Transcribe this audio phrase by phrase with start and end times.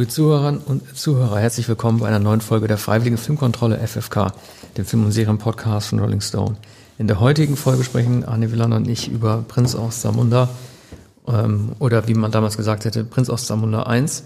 [0.00, 4.32] Liebe Zuhörerinnen und Zuhörer, herzlich willkommen bei einer neuen Folge der Freiwilligen Filmkontrolle FFK,
[4.78, 6.56] dem Film- und Serienpodcast von Rolling Stone.
[6.96, 10.48] In der heutigen Folge sprechen Arne Wieland und ich über Prinz aus Zamunda
[11.28, 14.24] ähm, oder wie man damals gesagt hätte, Prinz aus Zamunda 1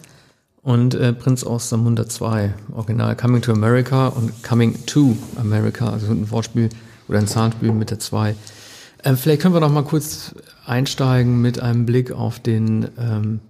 [0.63, 6.07] und äh, Prinz aus Zamunda 2, original Coming to America und Coming to America, also
[6.07, 6.69] ein Wortspiel
[7.09, 8.37] oder ein Zahnspiel mit der 2.
[9.03, 10.37] Ähm, vielleicht können wir noch mal kurz
[10.67, 13.41] einsteigen mit einem Blick auf den ähm,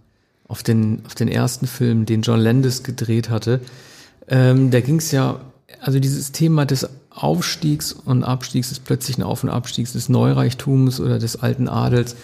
[0.48, 3.60] auf den, auf den ersten Film, den John Landis gedreht hatte.
[4.28, 5.40] Ähm, da ging es ja,
[5.80, 11.18] also dieses Thema des Aufstiegs und Abstiegs, des plötzlichen Auf- und Abstiegs des Neureichtums oder
[11.18, 12.16] des alten Adels,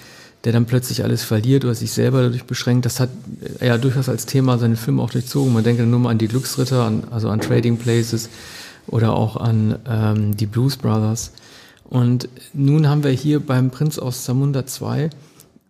[0.45, 3.11] der dann plötzlich alles verliert oder sich selber dadurch beschränkt, das hat
[3.59, 5.53] er ja durchaus als Thema seinen Film auch durchzogen.
[5.53, 8.31] Man denke nur mal an die Glücksritter, an, also an Trading Places
[8.87, 11.33] oder auch an ähm, die Blues Brothers.
[11.85, 15.11] Und nun haben wir hier beim Prinz aus Zamunda 2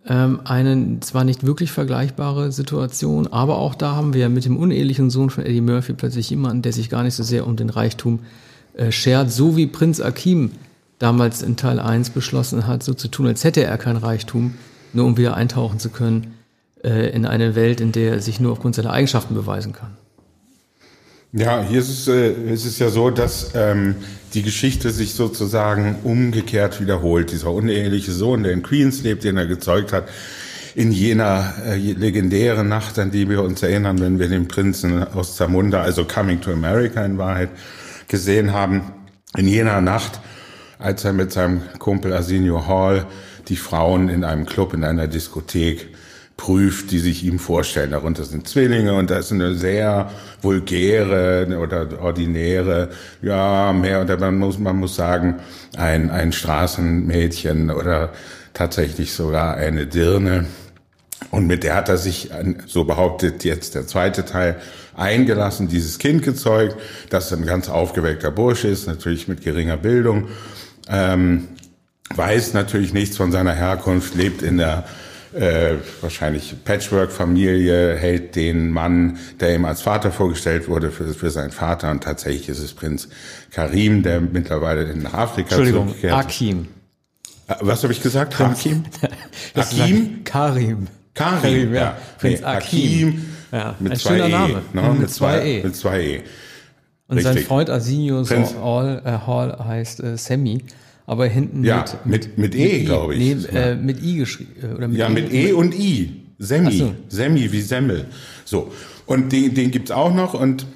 [0.07, 5.11] ähm, eine zwar nicht wirklich vergleichbare Situation, aber auch da haben wir mit dem unehelichen
[5.11, 8.21] Sohn von Eddie Murphy plötzlich jemanden, der sich gar nicht so sehr um den Reichtum
[8.75, 10.53] äh, schert, so wie Prinz Akim
[10.99, 14.55] damals in Teil 1 beschlossen hat, so zu tun, als hätte er kein Reichtum,
[14.93, 16.35] nur um wieder eintauchen zu können
[16.83, 19.97] äh, in eine Welt, in der er sich nur aufgrund seiner Eigenschaften beweisen kann.
[21.33, 23.95] Ja, hier ist es, äh, ist ja so, dass ähm,
[24.35, 27.31] die Geschichte sich sozusagen umgekehrt wiederholt.
[27.31, 30.09] Dieser uneheliche Sohn, der in Queens lebt, den er gezeugt hat,
[30.75, 35.37] in jener äh, legendären Nacht, an die wir uns erinnern, wenn wir den Prinzen aus
[35.37, 37.51] Zamunda, also Coming to America in Wahrheit,
[38.09, 38.91] gesehen haben.
[39.37, 40.21] In jener Nacht,
[40.81, 43.07] als er mit seinem Kumpel Arsenio Hall
[43.47, 45.91] die Frauen in einem Club, in einer Diskothek
[46.41, 47.91] prüft, die sich ihm vorstellen.
[47.91, 52.89] Darunter sind Zwillinge und da ist eine sehr vulgäre oder ordinäre,
[53.21, 55.35] ja, mehr oder man muss, man muss sagen,
[55.77, 58.15] ein, ein Straßenmädchen oder
[58.55, 60.47] tatsächlich sogar eine Dirne.
[61.31, 62.31] Und mit der hat er sich,
[62.67, 64.57] so behauptet jetzt der zweite Teil,
[64.97, 66.75] eingelassen, dieses Kind gezeugt,
[67.11, 70.29] das ein ganz aufgeweckter Bursche ist, natürlich mit geringer Bildung,
[70.89, 71.49] ähm,
[72.15, 74.85] weiß natürlich nichts von seiner Herkunft, lebt in der
[75.35, 81.53] äh, wahrscheinlich Patchwork-Familie, hält den Mann, der ihm als Vater vorgestellt wurde, für, für seinen
[81.53, 81.91] Vater.
[81.91, 83.09] Und tatsächlich ist es Prinz
[83.51, 85.95] Karim, der mittlerweile in Afrika Entschuldigung.
[86.11, 86.69] Akim.
[87.47, 88.35] Äh, was habe ich gesagt?
[88.35, 88.85] Prinz, Hakim?
[89.55, 90.25] Akim?
[90.25, 90.87] Karim.
[91.15, 91.81] Karim, Karim ja.
[91.81, 91.97] ja.
[92.19, 93.09] Prinz nee, Akim.
[93.09, 93.75] Akim ja.
[93.79, 94.63] mit Ein zwei schöner e, Name.
[94.73, 94.83] Ne?
[94.83, 95.63] Mit, mit, zwei E.
[95.63, 96.23] Mit zwei E.
[97.09, 97.35] Und Richtig.
[97.35, 100.65] sein Freund Arsenio Hall, äh, Hall heißt äh, Sammy
[101.11, 103.19] aber hinten ja, mit, mit, mit E, glaube ich.
[103.19, 104.53] Nee, äh, mit I geschrieben.
[104.63, 106.23] Äh, oder mit ja, mit E und I.
[106.39, 106.71] Semi.
[106.71, 106.95] So.
[107.09, 108.05] Semi wie Semmel.
[108.45, 108.71] So.
[109.07, 110.67] Und den, den gibt's auch noch und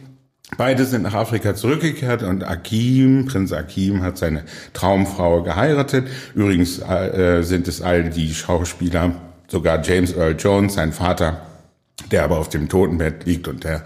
[0.57, 6.07] Beide sind nach Afrika zurückgekehrt und Akim, Prinz Akim, hat seine Traumfrau geheiratet.
[6.35, 9.17] Übrigens äh, sind es all die Schauspieler,
[9.49, 11.41] sogar James Earl Jones, sein Vater,
[12.13, 13.83] der aber auf dem Totenbett liegt und der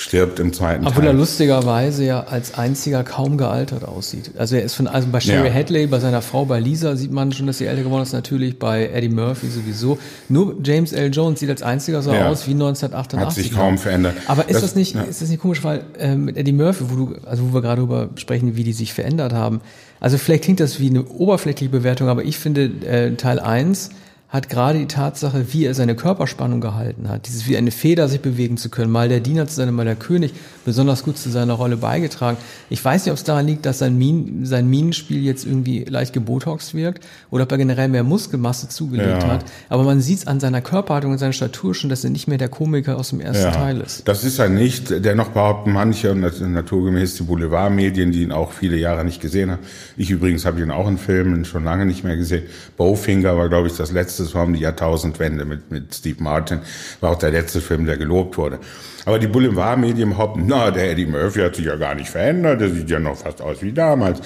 [0.00, 1.12] stirbt im zweiten Obwohl Teil.
[1.12, 4.30] er lustigerweise ja als einziger kaum gealtert aussieht.
[4.38, 5.52] Also er ist von, also bei Sherry ja.
[5.52, 8.58] Hadley, bei seiner Frau, bei Lisa sieht man schon, dass sie älter geworden ist, natürlich
[8.58, 9.98] bei Eddie Murphy sowieso.
[10.30, 11.10] Nur James L.
[11.12, 12.28] Jones sieht als einziger so ja.
[12.28, 13.20] aus wie 1988.
[13.20, 14.14] Hat sich kaum verändert.
[14.26, 15.02] Aber ist das, das nicht, ja.
[15.02, 17.82] ist das nicht komisch, weil äh, mit Eddie Murphy, wo du, also wo wir gerade
[17.82, 19.60] darüber sprechen, wie die sich verändert haben.
[20.00, 23.90] Also vielleicht klingt das wie eine oberflächliche Bewertung, aber ich finde äh, Teil 1
[24.30, 28.20] hat gerade die Tatsache, wie er seine Körperspannung gehalten hat, dieses wie eine Feder sich
[28.20, 30.32] bewegen zu können, mal der Diener zu sein, mal der König,
[30.64, 32.36] besonders gut zu seiner Rolle beigetragen.
[32.68, 36.12] Ich weiß nicht, ob es daran liegt, dass sein, Min, sein Minenspiel jetzt irgendwie leicht
[36.12, 39.28] gebotox wirkt oder ob er generell mehr Muskelmasse zugelegt ja.
[39.28, 39.44] hat.
[39.68, 42.38] Aber man sieht es an seiner Körperhaltung und seiner Statur schon, dass er nicht mehr
[42.38, 44.06] der Komiker aus dem ersten ja, Teil ist.
[44.06, 44.90] Das ist er nicht.
[45.04, 49.62] Dennoch behaupten manche, und naturgemäß die Boulevardmedien, die ihn auch viele Jahre nicht gesehen haben.
[49.96, 52.44] Ich übrigens habe ihn auch in Filmen schon lange nicht mehr gesehen.
[52.76, 56.60] Bowfinger war, glaube ich, das letzte das war um die Jahrtausendwende mit, mit Steve Martin,
[57.00, 58.60] war auch der letzte Film, der gelobt wurde.
[59.06, 62.70] Aber die Boulevardmedien behaupten, na, der Eddie Murphy hat sich ja gar nicht verändert, der
[62.70, 64.20] sieht ja noch fast aus wie damals.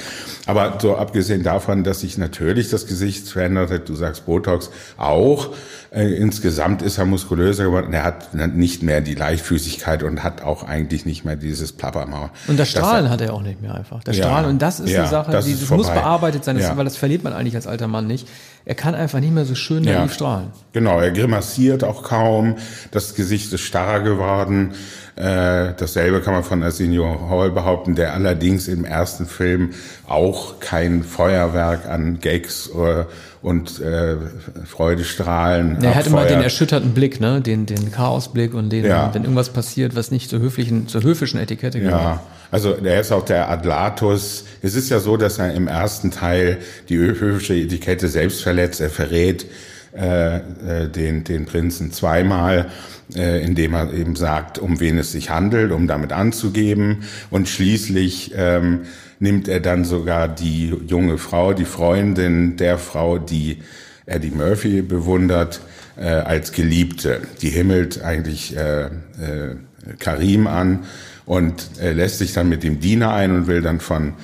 [0.46, 5.54] Aber so abgesehen davon, dass sich natürlich das Gesicht verändert hat, du sagst Botox auch,
[5.94, 7.92] äh, insgesamt ist er muskulöser geworden.
[7.92, 12.30] Er hat nicht mehr die Leichtfüßigkeit und hat auch eigentlich nicht mehr dieses Plappermaul.
[12.48, 14.02] Und das Strahlen das, hat er auch nicht mehr einfach.
[14.02, 16.76] Das Strahlen, ja, und das ist ja, eine Sache, das die muss bearbeitet sein, ja.
[16.76, 18.26] weil das verliert man eigentlich als alter Mann nicht.
[18.66, 20.08] Er kann einfach nicht mehr so schön naiv ja.
[20.08, 20.48] strahlen.
[20.72, 22.56] Genau, er grimassiert auch kaum.
[22.92, 24.72] Das Gesicht ist starrer geworden.
[25.16, 29.70] Äh, dasselbe kann man von Arsenio Hall behaupten, der allerdings im ersten Film
[30.08, 33.04] auch kein Feuerwerk an Gags äh,
[33.42, 34.16] und äh,
[34.64, 35.84] Freudestrahlen.
[35.84, 39.12] Er hat immer den erschütterten Blick, ne, den den Chaosblick und den, ja.
[39.12, 42.02] wenn irgendwas passiert, was nicht zur höflichen, zur höfischen Etikette gehört.
[42.02, 42.22] Ja,
[42.54, 44.44] also er ist auch der Adlatus.
[44.62, 46.58] Es ist ja so, dass er im ersten Teil
[46.88, 48.80] die höfische Etikette selbst verletzt.
[48.80, 49.44] Er verrät
[49.92, 52.70] äh, äh, den, den Prinzen zweimal,
[53.16, 57.02] äh, indem er eben sagt, um wen es sich handelt, um damit anzugeben.
[57.28, 58.82] Und schließlich ähm,
[59.18, 63.62] nimmt er dann sogar die junge Frau, die Freundin der Frau, die
[64.06, 65.60] Eddie Murphy bewundert,
[65.96, 67.20] äh, als Geliebte.
[67.42, 68.90] Die himmelt eigentlich äh, äh,
[69.98, 70.84] Karim an
[71.26, 74.14] und äh, lässt sich dann mit dem Diener ein und will dann von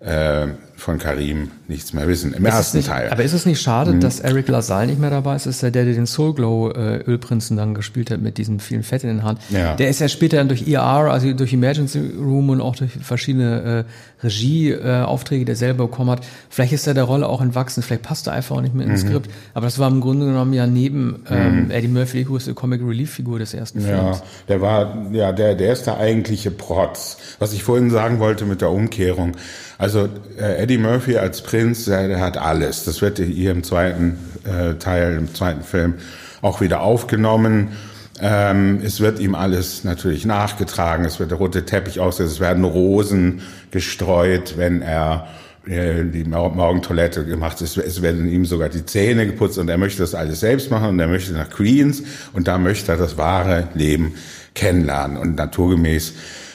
[0.00, 0.48] äh,
[0.80, 2.32] von Karim nichts mehr wissen.
[2.32, 3.10] Im ist ersten nicht, Teil.
[3.10, 4.00] Aber ist es nicht schade, mhm.
[4.00, 5.46] dass Eric LaSalle nicht mehr dabei ist?
[5.46, 8.60] Das ist ja der, der den Soul Glow äh, Ölprinzen dann gespielt hat mit diesem
[8.60, 9.38] vielen Fett in den Haaren.
[9.50, 9.76] Ja.
[9.76, 13.84] Der ist ja später dann durch ER, also durch Emergency Room und auch durch verschiedene
[14.22, 16.22] äh, Regieaufträge, äh, der selber bekommen hat.
[16.48, 19.04] Vielleicht ist er der Rolle auch entwachsen, vielleicht passt er einfach auch nicht mehr ins
[19.04, 19.08] mhm.
[19.08, 19.30] Skript.
[19.54, 21.70] Aber das war im Grunde genommen ja neben ähm, mhm.
[21.70, 24.18] Eddie Murphy die größte Comic Relief Figur des ersten Films.
[24.18, 27.18] Ja, der war, ja, der, der ist der eigentliche Protz.
[27.38, 29.36] Was ich vorhin sagen wollte mit der Umkehrung.
[29.78, 32.84] Also äh, Eddie Murphy als Prinz, der, hat alles.
[32.84, 35.94] Das wird hier im zweiten äh, Teil, im zweiten Film
[36.42, 37.70] auch wieder aufgenommen.
[38.20, 41.04] Ähm, es wird ihm alles natürlich nachgetragen.
[41.04, 42.34] Es wird der rote Teppich ausgesetzt.
[42.34, 45.26] Es werden Rosen gestreut, wenn er
[45.66, 47.76] äh, die Morgentoilette gemacht ist.
[47.76, 51.00] Es werden ihm sogar die Zähne geputzt und er möchte das alles selbst machen und
[51.00, 54.14] er möchte nach Queens und da möchte er das wahre Leben
[54.54, 56.14] kennenlernen und naturgemäß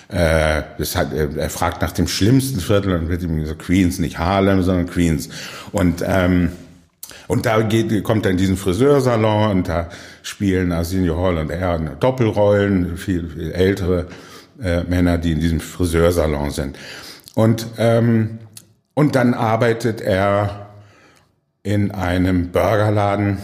[0.09, 4.19] äh, das hat, er fragt nach dem schlimmsten Viertel und wird ihm so Queens, nicht
[4.19, 5.29] Harlem, sondern Queens.
[5.71, 6.51] Und ähm,
[7.27, 9.89] und da geht, kommt er in diesen Friseursalon und da
[10.21, 14.07] spielen Arsenio Hall und er Doppelrollen, viel, viel ältere
[14.61, 16.77] äh, Männer, die in diesem Friseursalon sind.
[17.33, 18.39] Und, ähm,
[18.93, 20.67] und dann arbeitet er
[21.63, 23.39] in einem Burgerladen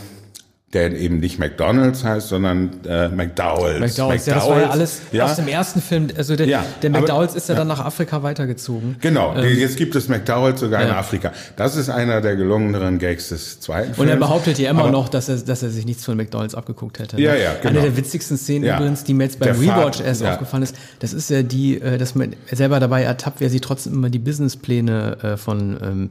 [0.74, 3.80] der eben nicht McDonalds heißt, sondern äh, McDowell's.
[3.80, 3.80] McDowell's.
[3.80, 5.26] McDowell's, ja, das war ja alles ja.
[5.26, 6.08] aus dem ersten Film.
[6.18, 8.96] Also der, ja, der McDowell's aber, ist ja dann nach Afrika weitergezogen.
[9.02, 10.88] Genau, ähm, jetzt gibt es McDowell's sogar ja.
[10.88, 11.34] in Afrika.
[11.58, 14.00] Das ist einer der gelungeneren Gags des zweiten Films.
[14.00, 16.56] Und er behauptet ja immer aber, noch, dass er, dass er sich nichts von McDowell's
[16.56, 17.18] abgeguckt hätte.
[17.18, 17.24] Ne?
[17.24, 17.70] Ja, ja, genau.
[17.70, 21.12] Eine der witzigsten Szenen übrigens, die mir jetzt beim Rewatch Fahrt, erst aufgefallen ist, das
[21.12, 25.18] ist ja die, äh, dass man selber dabei ertappt, wer sie trotzdem immer die Businesspläne
[25.22, 26.10] äh, von ähm,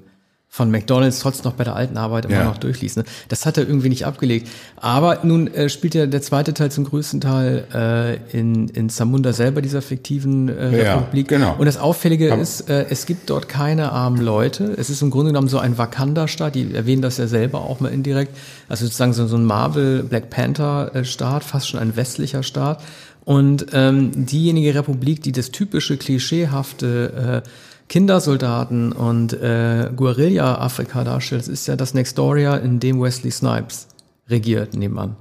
[0.53, 2.45] von McDonalds trotzdem noch bei der alten Arbeit immer ja.
[2.45, 2.97] noch durchliest.
[2.97, 3.05] Ne?
[3.29, 4.49] Das hat er irgendwie nicht abgelegt.
[4.75, 9.33] Aber nun äh, spielt ja der zweite Teil zum größten Teil äh, in, in Zamunda
[9.33, 11.29] selber, dieser fiktiven äh, ja, Republik.
[11.29, 11.55] Genau.
[11.57, 14.75] Und das Auffällige Aber ist, äh, es gibt dort keine armen Leute.
[14.77, 17.93] Es ist im Grunde genommen so ein Wakanda-Staat, die erwähnen das ja selber auch mal
[17.93, 18.37] indirekt.
[18.69, 22.83] Also sozusagen so, so ein Marvel Black Panther-Staat, fast schon ein westlicher Staat.
[23.25, 27.49] Und ähm, diejenige Republik, die das typische klischeehafte äh,
[27.91, 33.89] Kindersoldaten und äh, Guerilla-Afrika darstellt, ist ja das Nextoria, in dem Wesley Snipes
[34.29, 35.17] regiert nebenan.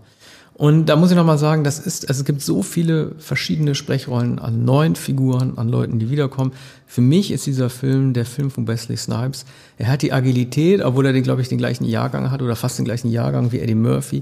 [0.53, 4.37] Und da muss ich nochmal sagen, das ist, also es gibt so viele verschiedene Sprechrollen
[4.37, 6.51] an neuen Figuren, an Leuten, die wiederkommen.
[6.85, 9.45] Für mich ist dieser Film der Film von Wesley Snipes.
[9.79, 12.77] Er hat die Agilität, obwohl er den, glaube ich, den gleichen Jahrgang hat oder fast
[12.77, 14.21] den gleichen Jahrgang wie Eddie Murphy,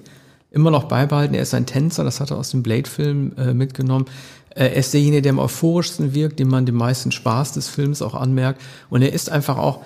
[0.51, 1.35] immer noch beibehalten.
[1.35, 4.05] Er ist ein Tänzer, das hat er aus dem Blade-Film äh, mitgenommen.
[4.57, 8.15] Er ist derjenige, der am euphorischsten wirkt, dem man den meisten Spaß des Films auch
[8.15, 8.59] anmerkt.
[8.89, 9.81] Und er ist einfach auch,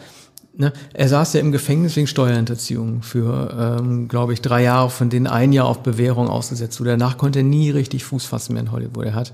[0.55, 5.09] ne, er saß ja im Gefängnis wegen Steuerhinterziehung für, ähm, glaube ich, drei Jahre, von
[5.09, 6.91] denen ein Jahr auf Bewährung ausgesetzt wurde.
[6.91, 9.07] Danach konnte er nie richtig Fuß fassen mehr in Hollywood.
[9.07, 9.33] Er hat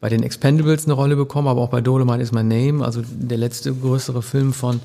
[0.00, 3.38] bei den Expendables eine Rolle bekommen, aber auch bei Dolomite is My Name, also der
[3.38, 4.80] letzte größere Film von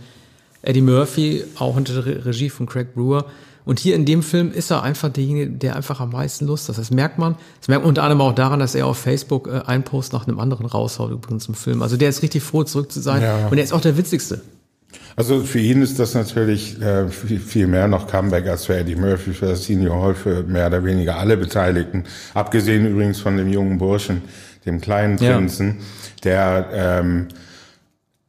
[0.62, 3.26] Eddie Murphy, auch unter der Regie von Craig Brewer.
[3.66, 6.78] Und hier in dem Film ist er einfach derjenige, der einfach am meisten Lust hat.
[6.78, 7.36] Das merkt man.
[7.60, 10.28] Das merkt man unter anderem auch daran, dass er auf Facebook äh, einen Post nach
[10.28, 11.82] einem anderen raushaut übrigens im Film.
[11.82, 13.22] Also der ist richtig froh, zurück zu sein.
[13.22, 13.48] Ja.
[13.48, 14.42] Und er ist auch der witzigste.
[15.16, 18.96] Also für ihn ist das natürlich äh, viel, viel mehr noch Comeback als für Eddie
[18.96, 22.06] Murphy, für Senior Hall, für mehr oder weniger alle Beteiligten.
[22.34, 24.22] Abgesehen übrigens von dem jungen Burschen,
[24.66, 25.80] dem kleinen Prinzen,
[26.24, 26.24] ja.
[26.24, 27.28] der ähm,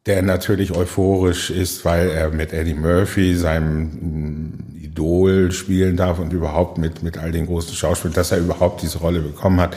[0.07, 6.79] der natürlich euphorisch ist, weil er mit Eddie Murphy, seinem Idol, spielen darf und überhaupt
[6.79, 9.77] mit, mit all den großen Schauspielern, dass er überhaupt diese Rolle bekommen hat,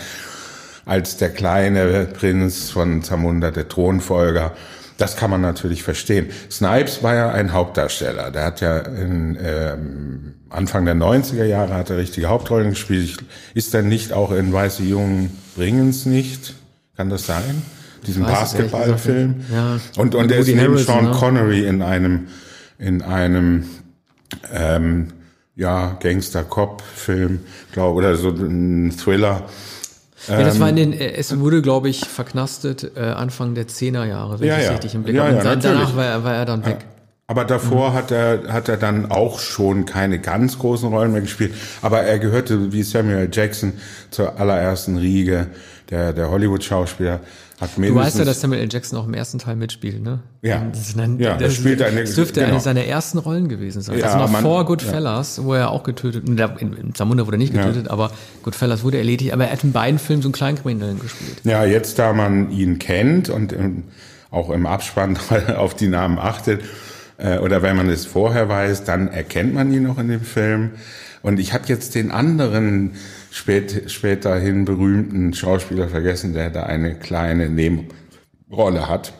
[0.85, 4.53] als der kleine Prinz von Zamunda, der Thronfolger.
[4.97, 6.29] Das kann man natürlich verstehen.
[6.51, 8.31] Snipes war ja ein Hauptdarsteller.
[8.31, 13.17] Der hat ja in, ähm, Anfang der 90er Jahre hat er richtige Hauptrollen gespielt.
[13.55, 16.53] Ist er nicht auch in Weiße Jungen bringen's nicht?
[16.95, 17.63] Kann das sein?
[18.07, 19.41] Diesen Basketballfilm.
[19.51, 19.79] Ja.
[19.98, 21.12] Und, und er ist neben Sean ne?
[21.12, 22.27] Connery in einem,
[22.77, 23.65] in einem,
[24.51, 25.07] ähm,
[25.55, 27.39] ja, Gangster-Cop-Film,
[27.72, 29.43] glaube oder so ein Thriller.
[30.27, 34.39] Ja, das war in den, äh, es wurde, glaube ich, verknastet äh, Anfang der Zehnerjahre,
[34.39, 34.72] wenn ja, ich ja.
[34.72, 35.36] richtig im Blick habe.
[35.36, 36.86] Ja, ja, danach war er, war er dann weg.
[37.33, 37.93] Aber davor mhm.
[37.95, 41.51] hat er, hat er dann auch schon keine ganz großen Rollen mehr gespielt.
[41.81, 43.73] Aber er gehörte wie Samuel Jackson
[44.11, 45.47] zur allerersten Riege
[45.89, 47.21] der, der Hollywood-Schauspieler
[47.59, 48.69] Hat Du weißt ja, dass Samuel L.
[48.71, 50.19] Jackson auch im ersten Teil mitspielt, ne?
[50.43, 50.63] Ja.
[50.71, 52.51] Das, ein, Ja, das, er spielt eine- das dürfte genau.
[52.53, 53.97] eine seiner ersten Rollen gewesen sein.
[53.97, 57.39] Ja, also noch man- vor Goodfellas, wo er auch getötet, in, in Zamunda wurde er
[57.39, 57.65] nicht Ja.
[57.65, 58.11] getötet, aber
[58.43, 61.37] Goodfellas wurde erledigt, aber er hat in beiden Filmen so einen Kleinkriminellen gespielt.
[61.45, 63.85] Ja, jetzt da man ihn kennt und ähm,
[64.29, 65.17] auch im Abspann
[65.57, 66.61] auf die Namen achtet,
[67.17, 70.72] äh, oder wenn man es vorher weiß, dann erkennt man ihn noch in dem Film.
[71.22, 72.96] Und ich habe jetzt den anderen
[73.32, 79.13] spät, späterhin berühmten Schauspieler vergessen, der da eine kleine Nebenrolle hat.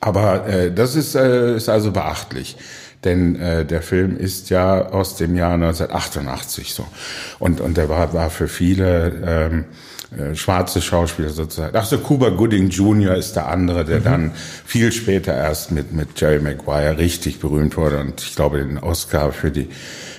[0.00, 2.56] Aber äh, das ist, äh, ist also beachtlich.
[3.04, 6.86] Denn äh, der Film ist ja aus dem Jahr 1988 so.
[7.38, 9.64] Und, und der war, war für viele ähm,
[10.16, 11.76] äh, schwarze Schauspieler sozusagen.
[11.76, 13.16] Ach so, Cuba Gooding Jr.
[13.16, 14.32] ist der andere, der dann
[14.64, 19.32] viel später erst mit, mit Jerry Maguire richtig berühmt wurde und ich glaube den Oscar
[19.32, 19.68] für die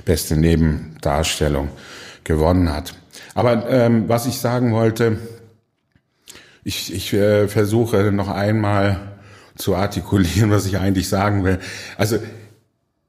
[0.03, 1.69] beste Nebendarstellung
[2.25, 2.95] gewonnen hat.
[3.33, 5.17] Aber ähm, was ich sagen wollte,
[6.63, 8.99] ich, ich äh, versuche noch einmal
[9.55, 11.59] zu artikulieren, was ich eigentlich sagen will.
[11.97, 12.17] Also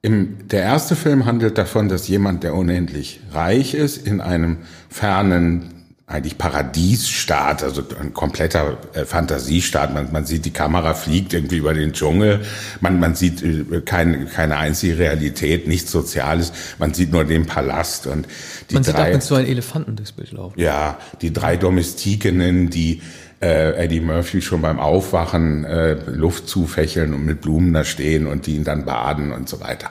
[0.01, 4.59] im, der erste Film handelt davon, dass jemand, der unendlich reich ist, in einem
[4.89, 5.78] fernen
[6.09, 9.93] eigentlich Paradiesstaat, also ein kompletter äh, Fantasiestaat.
[9.93, 12.41] Man, man sieht, die Kamera fliegt irgendwie über den Dschungel.
[12.81, 16.53] Man, man sieht äh, keine, keine einzige Realität, nichts Soziales.
[16.79, 18.27] Man sieht nur den Palast und
[18.71, 19.15] die Man sieht ab drei.
[19.15, 20.59] und zu einen Elefanten durchs Bild laufen.
[20.59, 23.03] Ja, die drei Domestikinnen, die
[23.43, 28.47] äh, Eddie Murphy schon beim Aufwachen äh, Luft zufächeln und mit Blumen da stehen und
[28.47, 29.91] die ihn dann baden und so weiter.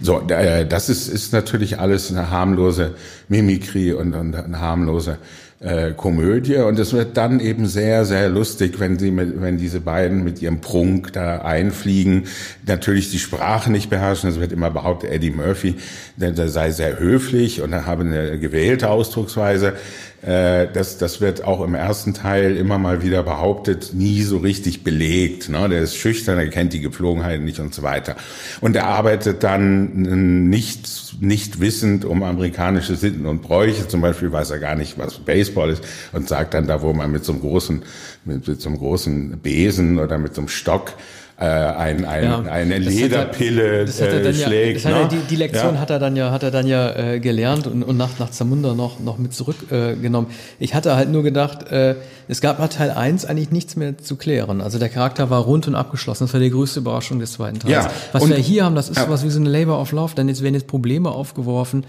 [0.00, 2.94] So, äh, das ist, ist natürlich alles eine harmlose
[3.28, 5.18] Mimikrie und, und eine harmlose
[5.60, 9.80] äh, Komödie und es wird dann eben sehr, sehr lustig, wenn sie mit, wenn diese
[9.80, 12.24] beiden mit ihrem Prunk da einfliegen,
[12.66, 14.30] natürlich die Sprache nicht beherrschen.
[14.30, 15.74] Es wird immer behauptet, Eddie Murphy,
[16.16, 19.72] der, der sei sehr höflich und er habe eine gewählte Ausdrucksweise.
[20.22, 24.82] Äh, das, das wird auch im ersten Teil immer mal wieder behauptet, nie so richtig
[24.82, 25.48] belegt.
[25.48, 25.68] Ne?
[25.68, 28.16] Der ist schüchtern, er kennt die Gepflogenheiten nicht und so weiter.
[28.60, 33.86] Und er arbeitet dann nicht, nicht wissend um amerikanische Sitten und Bräuche.
[33.86, 37.12] Zum Beispiel weiß er gar nicht, was Baseball ist und sagt dann da, wo man
[37.12, 37.82] mit so einem großen,
[38.24, 40.94] mit, mit so einem großen Besen oder mit so einem Stock
[41.40, 42.40] äh, ein, ein, Ja.
[42.40, 44.84] eine er- Lederpille er äh, ja, schlägt.
[44.84, 45.08] er, ne?
[45.08, 45.80] die, die Lektion Ja.
[45.80, 48.74] hat er dann ja, hat er dann ja äh, gelernt und, und nach, nach Zamunda
[48.74, 50.28] noch, noch mit zurückgenommen.
[50.30, 51.94] Äh, ich hatte halt nur gedacht, äh,
[52.26, 54.60] es gab nach Teil 1 eigentlich nichts mehr zu klären.
[54.60, 56.24] Also der Charakter war rund und abgeschlossen.
[56.24, 57.72] Das war die größte Überraschung des zweiten Teils.
[57.72, 59.04] Ja, Was und- wir hier haben, das ist ja.
[59.04, 60.14] sowas wie so eine Labor of Love.
[60.16, 61.84] Denn jetzt werden jetzt Probleme aufgeworfen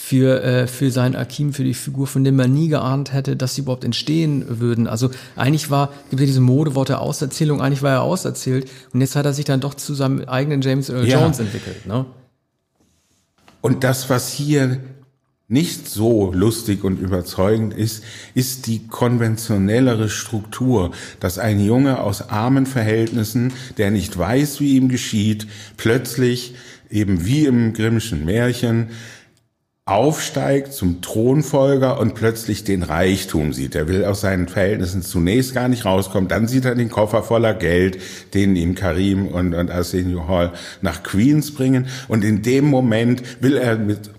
[0.00, 3.54] für, äh, für sein Akim, für die Figur, von dem man nie geahnt hätte, dass
[3.54, 4.86] sie überhaupt entstehen würden.
[4.88, 9.14] Also eigentlich war, gibt ja diese Modewort der Auserzählung, eigentlich war er auserzählt und jetzt
[9.14, 11.20] hat er sich dann doch zu seinem eigenen James Earl Ja.
[11.20, 11.86] Jones entwickelt.
[11.86, 12.06] Ne?
[13.60, 14.80] Und das, was hier
[15.46, 18.02] nicht so lustig und überzeugend ist,
[18.34, 24.88] ist die konventionellere Struktur, dass ein Junge aus armen Verhältnissen, der nicht weiß, wie ihm
[24.88, 26.54] geschieht, plötzlich
[26.88, 28.88] eben wie im Grimmschen Märchen
[29.86, 33.74] aufsteigt zum Thronfolger und plötzlich den Reichtum sieht.
[33.74, 36.28] Er will aus seinen Verhältnissen zunächst gar nicht rauskommen.
[36.28, 37.98] Dann sieht er den Koffer voller Geld,
[38.34, 41.88] den ihm Karim und, und Arsenio Hall nach Queens bringen.
[42.06, 44.10] Und in dem Moment will er mit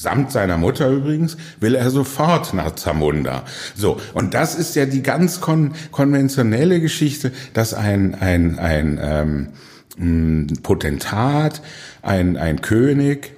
[0.00, 3.44] samt seiner Mutter übrigens, will er sofort nach Zamunda.
[3.76, 9.52] So, und das ist ja die ganz kon konventionelle Geschichte, dass ein, ein, ein
[9.98, 11.60] ähm, Potentat,
[12.00, 13.32] ein, ein König,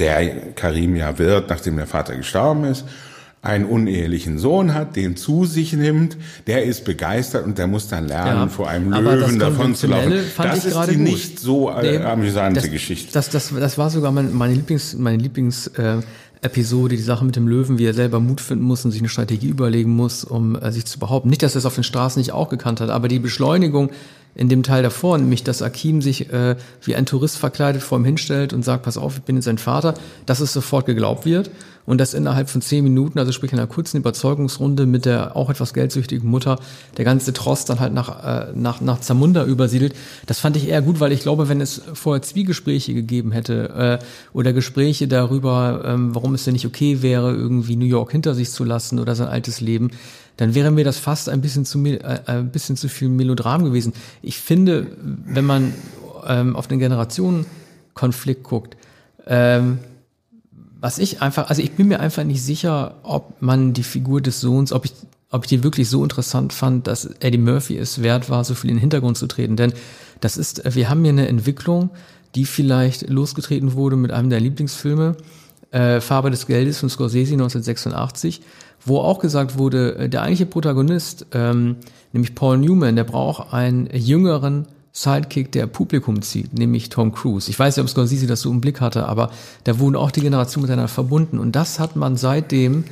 [0.00, 2.84] der Karim ja wird, nachdem der Vater gestorben ist,
[3.42, 6.16] einen unehelichen Sohn hat, den zu sich nimmt,
[6.46, 10.12] der ist begeistert und der muss dann lernen, Ja, vor einem Löwen davon zu laufen.
[10.36, 11.04] Das ist die gut.
[11.04, 13.12] nicht so äh, Nee, amüsante das, Geschichte.
[13.12, 15.98] Das, das, das war sogar mein, meine Lieblings, meine Lieblings äh,
[16.42, 19.08] Episode, die Sache mit dem Löwen, wie er selber Mut finden muss und sich eine
[19.08, 21.30] Strategie überlegen muss, um äh, sich zu behaupten.
[21.30, 23.90] Nicht, dass er es auf den Straßen nicht auch gekannt hat, aber die Beschleunigung
[24.34, 28.04] in dem Teil davor, nämlich dass Akim sich äh, wie ein Tourist verkleidet vor ihm
[28.04, 29.94] hinstellt und sagt, pass auf, ich bin jetzt sein Vater,
[30.26, 31.50] dass es sofort geglaubt wird
[31.86, 35.74] und dass innerhalb von zehn Minuten, also sprich einer kurzen Überzeugungsrunde mit der auch etwas
[35.74, 36.58] geldsüchtigen Mutter,
[36.96, 39.94] der ganze Trost dann halt nach, äh, nach, nach Zamunda übersiedelt.
[40.26, 44.04] Das fand ich eher gut, weil ich glaube, wenn es vorher Zwiegespräche gegeben hätte äh,
[44.32, 48.50] oder Gespräche darüber, ähm, warum es denn nicht okay wäre, irgendwie New York hinter sich
[48.50, 49.90] zu lassen oder sein altes Leben,
[50.40, 53.62] dann wäre mir das fast ein bisschen zu mel- äh, ein bisschen zu viel Melodram
[53.62, 53.92] gewesen.
[54.22, 54.86] Ich finde,
[55.26, 55.74] wenn man
[56.26, 58.76] ähm, auf den Generationenkonflikt guckt,
[59.26, 59.78] ähm,
[60.80, 64.40] was ich einfach, also ich bin mir einfach nicht sicher, ob man die Figur des
[64.40, 64.94] Sohns, ob ich,
[65.30, 68.70] ob ich die wirklich so interessant fand, dass Eddie Murphy es wert war, so viel
[68.70, 69.56] in den Hintergrund zu treten.
[69.56, 69.74] Denn
[70.20, 71.90] das ist, wir haben hier eine Entwicklung,
[72.34, 75.16] die vielleicht losgetreten wurde mit einem der Lieblingsfilme
[75.70, 78.42] äh, Farbe des Geldes von Scorsese 1986,
[78.84, 81.76] wo auch gesagt wurde, äh, der eigentliche Protagonist, ähm,
[82.12, 87.48] nämlich Paul Newman, der braucht einen jüngeren Sidekick, der Publikum zieht, nämlich Tom Cruise.
[87.48, 89.30] Ich weiß nicht, ob Scorsese das so im Blick hatte, aber
[89.64, 91.38] da wurden auch die Generationen miteinander verbunden.
[91.38, 92.84] Und das hat man seitdem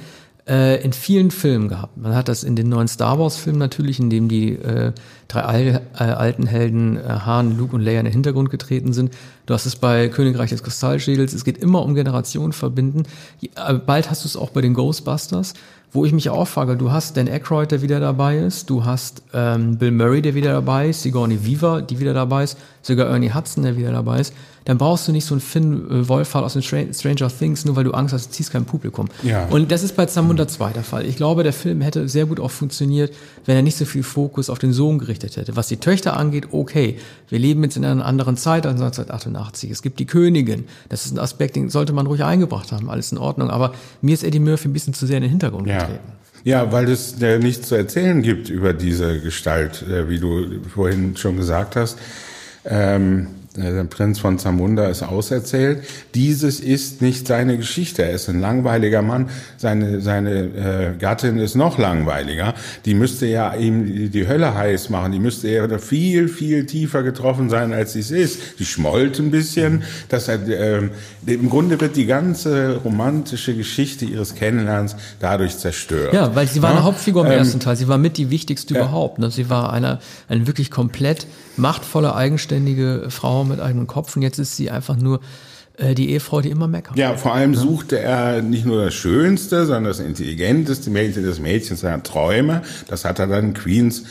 [0.49, 1.97] äh, in vielen Filmen gehabt.
[1.97, 4.93] Man hat das in den neuen Star Wars-Filmen natürlich, in dem die äh,
[5.28, 9.12] drei Al äh, alten Helden äh, Han, Luke und Leia in den Hintergrund getreten sind.
[9.47, 11.33] Du hast es bei Königreich des Kristallschädels.
[11.33, 13.05] Es geht immer um Generationen verbinden.
[13.43, 15.55] Äh, bald hast du es auch bei den Ghostbusters
[15.93, 19.23] wo ich mich auch frage, du hast Dan Aykroyd, der wieder dabei ist, du hast
[19.33, 23.33] ähm, Bill Murray, der wieder dabei ist, Sigourney Weaver, die wieder dabei ist, sogar Ernie
[23.33, 24.35] Hudson, der wieder dabei ist,
[24.68, 27.84] dann brauchst du nicht so einen Finn äh, Wolfhard aus den Stranger Things, nur weil
[27.84, 29.08] du Angst hast, du ziehst kein Publikum.
[29.22, 29.46] Ja.
[29.46, 31.06] Und das ist bei Zamunda 2 der Fall.
[31.06, 33.14] Ich glaube, der Film hätte sehr gut auch funktioniert,
[33.46, 35.56] wenn er nicht so viel Fokus auf den Sohn gerichtet hätte.
[35.56, 36.98] Was die Töchter angeht, okay,
[37.30, 39.70] wir leben jetzt in einer anderen Zeit als 1988.
[39.70, 40.64] Es gibt die Königin.
[40.90, 42.90] Das ist ein Aspekt, den sollte man ruhig eingebracht haben.
[42.90, 43.48] Alles in Ordnung.
[43.48, 43.72] Aber
[44.02, 45.78] mir ist Eddie Murphy ein bisschen zu sehr in den Hintergrund ja.
[45.78, 46.12] getreten.
[46.44, 51.16] Ja, weil es ja nichts zu erzählen gibt über diese Gestalt, äh, wie du vorhin
[51.16, 51.98] schon gesagt hast.
[52.66, 53.28] Ähm,
[53.59, 55.83] der Prinz von Zamunda ist auserzählt.
[56.15, 58.03] Dieses ist nicht seine Geschichte.
[58.03, 59.29] Er ist ein langweiliger Mann.
[59.57, 62.55] Seine, seine äh, Gattin ist noch langweiliger.
[62.85, 65.12] Die müsste ja ihm die Hölle heiß machen.
[65.12, 68.41] Die müsste ja viel, viel tiefer getroffen sein, als sie es ist.
[68.59, 69.83] Die schmollt ein bisschen.
[70.09, 70.88] Das äh,
[71.27, 76.15] Im Grunde wird die ganze romantische Geschichte ihres Kennenlernens dadurch zerstört.
[76.15, 76.77] Ja, weil sie war ja?
[76.77, 77.77] eine Hauptfigur im ähm, ersten Teil.
[77.77, 78.81] Sie war mit die wichtigste ja.
[78.81, 79.19] überhaupt.
[79.19, 79.31] Ne?
[79.31, 79.99] Sie war eine,
[80.29, 81.27] eine wirklich komplett
[81.59, 85.21] machtvolle, eigenständige Frau mit eigenem Kopf und jetzt ist sie einfach nur
[85.79, 86.97] äh, die Ehefrau, die immer meckert.
[86.97, 87.61] Ja, vor allem ja.
[87.61, 92.62] suchte er nicht nur das Schönste, sondern das intelligenteste Mädchen des Mädchens seiner Träume.
[92.88, 94.05] Das hat er dann Queens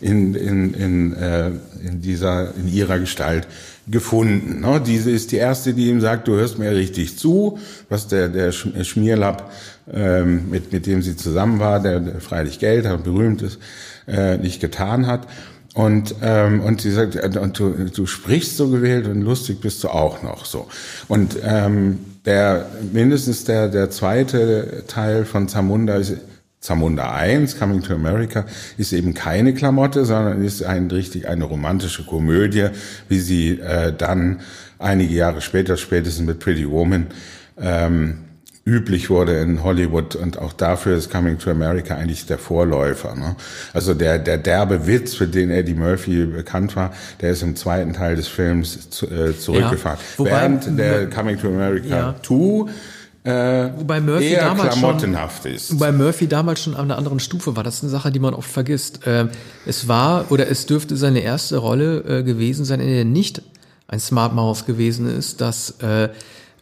[0.00, 1.50] in, in, in, äh,
[1.84, 3.48] in, dieser, in ihrer Gestalt
[3.88, 4.60] gefunden.
[4.60, 4.80] Ne?
[4.84, 7.58] Diese ist die erste, die ihm sagt, du hörst mir richtig zu,
[7.88, 9.50] was der, der Schmierlapp,
[9.92, 13.58] ähm, mit, mit dem sie zusammen war, der, der freilich Geld hat, berühmt ist,
[14.06, 15.26] äh, nicht getan hat.
[15.74, 19.84] Und, ähm, und sie sagt, äh, und du, du sprichst so gewählt und lustig bist
[19.84, 20.68] du auch noch so.
[21.08, 26.16] Und ähm, der mindestens der, der zweite Teil von Zamunda ist
[26.60, 28.44] Zamunda 1, Coming to America,
[28.76, 32.68] ist eben keine Klamotte, sondern ist ein richtig eine romantische Komödie,
[33.08, 34.40] wie sie äh, dann
[34.78, 37.06] einige Jahre später, spätestens mit Pretty Woman,
[37.60, 38.18] ähm,
[38.68, 43.14] üblich wurde in Hollywood und auch dafür ist Coming to America eigentlich der Vorläufer.
[43.14, 43.34] Ne?
[43.72, 47.94] Also der, der derbe Witz, für den Eddie Murphy bekannt war, der ist im zweiten
[47.94, 49.98] Teil des Films zu, äh, zurückgefahren.
[49.98, 52.14] Ja, wobei, Während der Coming to America ja.
[52.22, 52.70] 2
[53.24, 55.74] äh, wobei Murphy eher damals klamottenhaft schon, ist.
[55.74, 57.64] Wobei Murphy damals schon an einer anderen Stufe war.
[57.64, 59.06] Das ist eine Sache, die man oft vergisst.
[59.06, 59.26] Äh,
[59.66, 63.42] es war oder es dürfte seine erste Rolle äh, gewesen sein, in der nicht
[63.88, 66.10] ein Smart Mouse gewesen ist, dass äh,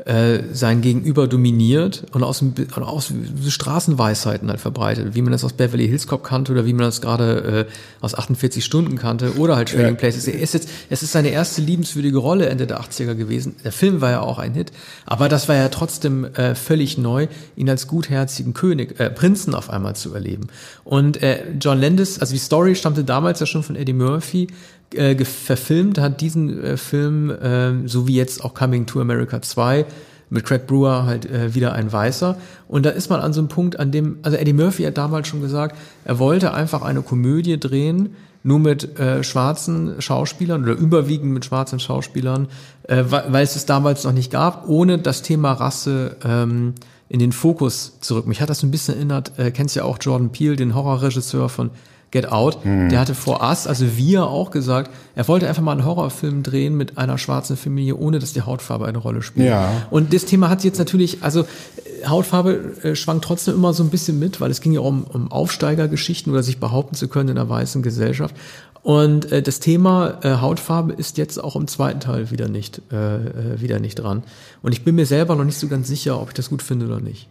[0.04, 2.44] äh, sein Gegenüber dominiert und aus,
[2.80, 3.12] aus
[3.48, 7.00] Straßenweisheiten halt verbreitet, wie man das aus Beverly Hills Cop kannte oder wie man das
[7.00, 9.94] gerade äh, aus 48 Stunden kannte oder halt Trading ja.
[9.94, 10.28] Places.
[10.28, 13.56] Es ist, jetzt, es ist seine erste liebenswürdige Rolle Ende der 80er gewesen.
[13.64, 14.70] Der Film war ja auch ein Hit,
[15.06, 19.70] aber das war ja trotzdem äh, völlig neu, ihn als gutherzigen König, äh, Prinzen auf
[19.70, 20.48] einmal zu erleben.
[20.84, 24.48] Und äh, John Landis, also die Story stammte damals ja schon von Eddie Murphy,
[24.94, 29.86] äh, verfilmt, hat diesen äh, Film, äh, so wie jetzt auch Coming to America 2,
[30.28, 32.36] mit Craig Brewer halt äh, wieder ein Weißer.
[32.68, 35.28] Und da ist man an so einem Punkt, an dem, also Eddie Murphy hat damals
[35.28, 41.32] schon gesagt, er wollte einfach eine Komödie drehen, nur mit äh, schwarzen Schauspielern oder überwiegend
[41.32, 42.46] mit schwarzen Schauspielern,
[42.84, 46.74] äh, weil, es es damals noch nicht gab, ohne das Thema Rasse ähm,
[47.08, 48.28] in den Fokus zu rücken.
[48.28, 51.70] Mich hat das ein bisschen erinnert, äh, kennst ja auch Jordan Peele, den Horrorregisseur von
[52.16, 52.88] Get Out, hm.
[52.88, 56.74] der hatte vor Us, also wir auch gesagt, er wollte einfach mal einen Horrorfilm drehen
[56.74, 59.48] mit einer schwarzen Familie, ohne dass die Hautfarbe eine Rolle spielt.
[59.48, 59.70] Ja.
[59.90, 63.90] Und das Thema hat jetzt natürlich, also äh, Hautfarbe äh, schwankt trotzdem immer so ein
[63.90, 67.38] bisschen mit, weil es ging ja um, um Aufsteigergeschichten oder sich behaupten zu können in
[67.38, 68.34] einer weißen Gesellschaft.
[68.82, 73.16] Und äh, das Thema äh, Hautfarbe ist jetzt auch im zweiten Teil wieder nicht, äh,
[73.16, 74.22] äh wieder nicht dran.
[74.62, 76.86] Und ich bin mir selber noch nicht so ganz sicher, ob ich das gut finde
[76.86, 77.28] oder nicht.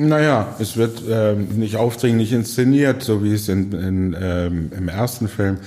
[0.00, 5.26] Naja, es wird ähm, nicht aufdringlich inszeniert, so wie es in, in, ähm, im ersten
[5.26, 5.58] Film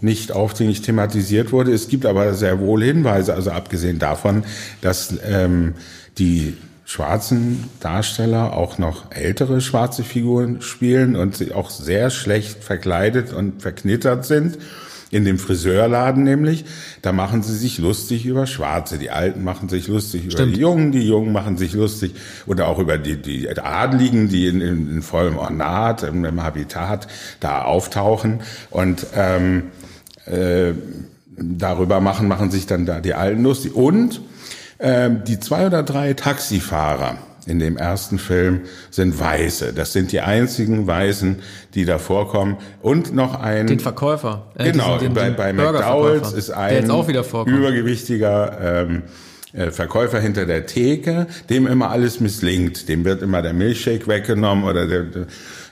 [0.00, 1.72] nicht aufdringlich thematisiert wurde.
[1.72, 4.44] Es gibt aber sehr wohl Hinweise, also abgesehen davon,
[4.80, 5.74] dass ähm,
[6.18, 13.32] die schwarzen Darsteller auch noch ältere schwarze Figuren spielen und sie auch sehr schlecht verkleidet
[13.32, 14.56] und verknittert sind
[15.10, 16.64] in dem Friseurladen nämlich,
[17.02, 18.98] da machen sie sich lustig über Schwarze.
[18.98, 20.34] Die Alten machen sich lustig Stimmt.
[20.34, 22.14] über die Jungen, die Jungen machen sich lustig
[22.46, 27.08] oder auch über die, die Adligen, die in, in, in vollem Ornat, im, im Habitat
[27.40, 28.40] da auftauchen.
[28.70, 29.64] Und ähm,
[30.26, 30.72] äh,
[31.36, 33.74] darüber machen, machen sich dann da die Alten lustig.
[33.74, 34.20] Und
[34.82, 39.72] Ähm, die zwei oder drei Taxifahrer in dem ersten Film sind Weiße.
[39.72, 41.36] Das sind die einzigen Weißen,
[41.74, 42.58] die da vorkommen.
[42.82, 43.66] Und noch ein...
[43.66, 44.46] Den Verkäufer.
[44.56, 49.02] Äh, genau, diesen, den, bei, bei McDowells ist ein übergewichtiger ähm,
[49.52, 52.88] äh, Verkäufer hinter der Theke, dem immer alles misslingt.
[52.88, 55.06] Dem wird immer der Milchshake weggenommen oder der,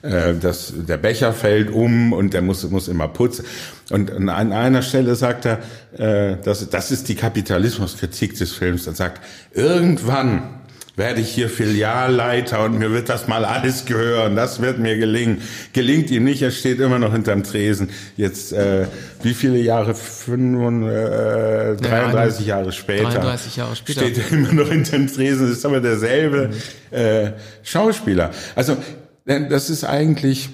[0.03, 3.45] äh, das, der Becher fällt um und der muss, muss immer putzen.
[3.91, 5.59] Und an einer Stelle sagt er,
[5.97, 10.58] äh, das, das ist die Kapitalismuskritik des Films, er sagt, irgendwann
[10.99, 14.35] werde ich hier Filialleiter und mir wird das mal alles gehören.
[14.35, 15.41] Das wird mir gelingen.
[15.73, 17.91] Gelingt ihm nicht, er steht immer noch hinterm Tresen.
[18.17, 18.87] Jetzt, äh,
[19.23, 19.95] wie viele Jahre?
[19.95, 23.11] 35, äh, 33 ja, Jahre später.
[23.11, 24.01] 33 Jahre später.
[24.01, 26.97] Steht er immer noch hinterm Tresen, ist aber derselbe mhm.
[26.97, 27.33] äh,
[27.63, 28.33] Schauspieler.
[28.57, 28.77] Also,
[29.25, 30.49] das ist eigentlich,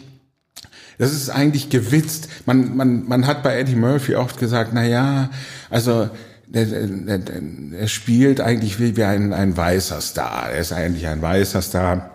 [0.98, 2.28] das ist eigentlich gewitzt.
[2.44, 5.30] Man, man, man hat bei Eddie Murphy oft gesagt, na ja,
[5.70, 6.10] also,
[6.46, 10.50] der spielt eigentlich wie, wie ein, ein weißer Star.
[10.50, 12.10] Er ist eigentlich ein weißer Star.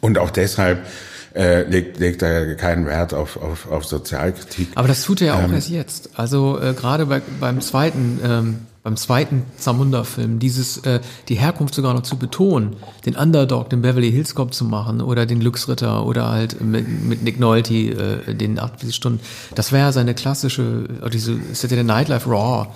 [0.00, 0.86] Und auch deshalb
[1.34, 4.68] äh, legt, legt er keinen Wert auf, auf, auf Sozialkritik.
[4.74, 6.10] Aber das tut er ja auch ähm, erst jetzt.
[6.14, 11.92] Also äh, gerade bei, beim zweiten ähm, beim zweiten Zamunda-Film, dieses, äh, die Herkunft sogar
[11.92, 16.30] noch zu betonen, den Underdog, den Beverly Hills Cop zu machen oder den Glücksritter oder
[16.30, 19.20] halt mit, mit Nick Nolte äh, den 48 Stunden,
[19.54, 22.68] das wäre ja seine klassische, diese, ist ja der Nightlife Raw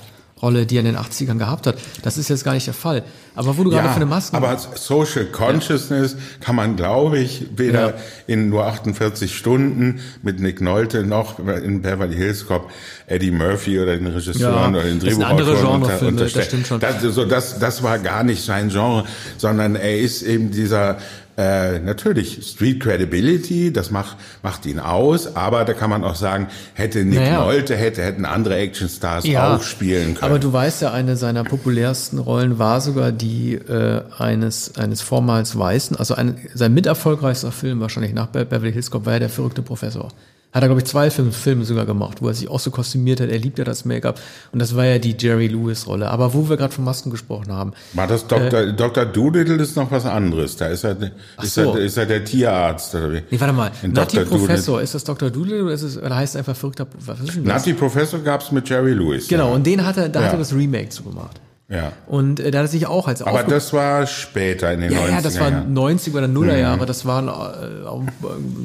[0.42, 1.76] Rolle, die er in den 80ern gehabt hat.
[2.02, 3.04] Das ist jetzt gar nicht der Fall.
[3.34, 4.36] Aber wo du ja, gerade von den Masken...
[4.36, 6.18] aber Social Consciousness ja.
[6.44, 7.94] kann man, glaube ich, weder ja.
[8.26, 12.70] in nur 48 Stunden mit Nick Nolte noch in Beverly Hills Cop
[13.06, 16.16] Eddie Murphy oder den Regisseuren oder den Drehbuchautoren unter, unterstellen.
[16.34, 16.80] Das stimmt schon.
[16.80, 19.04] Das, so, das, das war gar nicht sein Genre,
[19.38, 20.98] sondern er ist eben dieser
[21.36, 26.48] äh, natürlich, Street Credibility, das macht, macht ihn aus, aber da kann man auch sagen,
[26.74, 27.40] hätte Nick naja.
[27.40, 30.30] Nolte, hätte, hätten andere Actionstars ja, auch spielen können.
[30.30, 35.58] Aber du weißt ja, eine seiner populärsten Rollen war sogar die äh, eines, eines vormals
[35.58, 39.62] Weißen, also ein, sein miterfolgreichster Film wahrscheinlich nach Beverly Hills Cop war ja der verrückte
[39.62, 40.08] Professor.
[40.52, 43.20] Hat er, glaube ich, zwei Filme, Filme sogar gemacht, wo er sich auch so kostümiert
[43.20, 43.30] hat.
[43.30, 44.20] Er liebt ja das Make-up.
[44.52, 46.10] Und das war ja die Jerry Lewis-Rolle.
[46.10, 47.72] Aber wo wir gerade von Masken gesprochen haben.
[47.94, 48.60] War das Dr.
[48.60, 49.06] Äh, Dr.
[49.06, 50.56] Doolittle ist noch was anderes.
[50.56, 50.96] Da ist er,
[51.42, 51.74] ist so.
[51.74, 52.94] er, ist er der Tierarzt.
[52.94, 53.22] Oder wie?
[53.30, 53.70] Nee, warte mal.
[53.82, 54.28] In Nutty Dr.
[54.28, 54.82] Professor, Doolittle.
[54.82, 55.30] ist das Dr.
[55.30, 57.64] Doolittle oder, ist es, oder heißt es einfach verrückter, was ist denn das?
[57.64, 59.28] Nutty Professor gab's mit Jerry Lewis.
[59.28, 59.54] Genau, ja.
[59.54, 60.26] und den hat er, da ja.
[60.26, 61.40] hat er das Remake zu gemacht.
[61.72, 61.92] Ja.
[62.06, 65.00] Und äh, da hat er sich auch als Aber das war später in den ja,
[65.00, 66.86] 90er Ja, das war 90er oder Nuller Jahre, mhm.
[66.86, 68.02] das waren äh, auch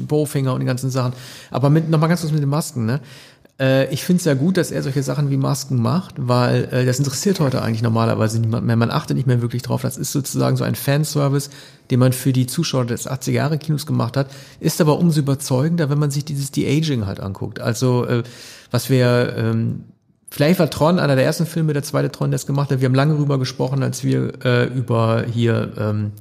[0.06, 1.14] Bowfinger und die ganzen Sachen.
[1.50, 3.00] Aber mit, nochmal ganz kurz mit den Masken, ne?
[3.58, 6.84] Äh, ich finde es ja gut, dass er solche Sachen wie Masken macht, weil äh,
[6.84, 8.76] das interessiert heute eigentlich normalerweise niemand mehr.
[8.76, 9.80] Man achtet nicht mehr wirklich drauf.
[9.80, 11.48] Das ist sozusagen so ein Fanservice,
[11.90, 14.28] den man für die Zuschauer des 80er Jahre Kinos gemacht hat,
[14.60, 17.58] ist aber umso überzeugender, wenn man sich dieses De-Aging halt anguckt.
[17.58, 18.22] Also äh,
[18.70, 19.84] was wir ähm,
[20.30, 22.80] Vielleicht war Tron einer der ersten Filme, der zweite Tron, der es gemacht hat.
[22.80, 26.12] Wir haben lange drüber gesprochen, als wir äh, über hier ähm,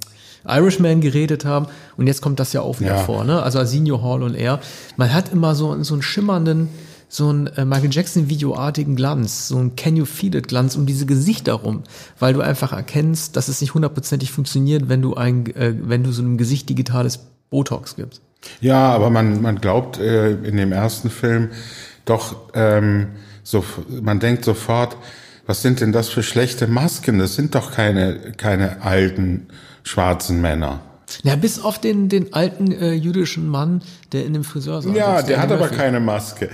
[0.48, 1.67] Irishman geredet haben.
[1.98, 3.04] Und jetzt kommt das ja auch wieder ja.
[3.04, 3.43] vor, ne?
[3.43, 4.60] Also Arsenio Hall und er.
[4.96, 6.70] Man hat immer so, so einen schimmernden,
[7.10, 10.86] so einen äh, Michael Jackson Videoartigen Glanz, so ein Can You Feel It Glanz um
[10.86, 11.84] diese Gesichter rum,
[12.20, 16.12] weil du einfach erkennst, dass es nicht hundertprozentig funktioniert, wenn du ein, äh, wenn du
[16.12, 18.22] so einem Gesicht digitales Botox gibst.
[18.62, 21.50] Ja, aber man, man glaubt äh, in dem ersten Film
[22.06, 23.08] doch, ähm,
[23.47, 23.63] so,
[24.01, 24.97] man denkt sofort,
[25.45, 27.17] was sind denn das für schlechte Masken?
[27.17, 29.47] Das sind doch keine, keine alten
[29.83, 30.81] schwarzen Männer.
[31.23, 33.81] Ja, bis auf den, den alten äh, jüdischen Mann,
[34.12, 34.93] der in dem Friseur saß.
[34.93, 36.49] Ja, der hat aber keine Maske.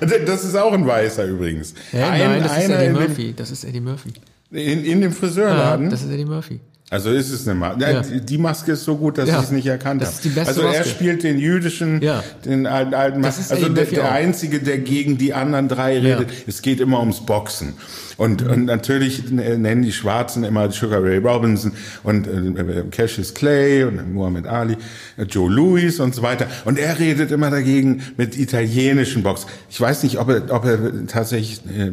[0.26, 1.72] das ist auch ein Weißer übrigens.
[1.90, 3.32] Ja, ein, nein, das ist Eddie Murphy.
[3.34, 4.12] Das ist Eddie Murphy.
[4.50, 5.86] In, in dem Friseurladen?
[5.86, 6.60] Ja, das ist Eddie Murphy.
[6.90, 7.82] Also ist es eine Maske.
[7.82, 8.00] Ja.
[8.02, 9.38] Die Maske ist so gut, dass ja.
[9.38, 10.46] ich es nicht erkannt habe.
[10.46, 10.88] Also er Maske.
[10.88, 12.24] spielt den jüdischen, ja.
[12.46, 13.54] den alten, alten Maske.
[13.54, 16.30] Also der, der Einzige, der gegen die anderen drei redet.
[16.46, 17.74] Es geht immer ums Boxen.
[18.16, 18.50] Und, mhm.
[18.50, 21.72] und natürlich nennen die Schwarzen immer Sugar Ray Robinson
[22.02, 24.76] und äh, Cassius Clay und Muhammad Ali,
[25.16, 26.48] äh, Joe Louis und so weiter.
[26.64, 29.46] Und er redet immer dagegen mit italienischen Box.
[29.70, 31.92] Ich weiß nicht, ob er, ob er tatsächlich äh,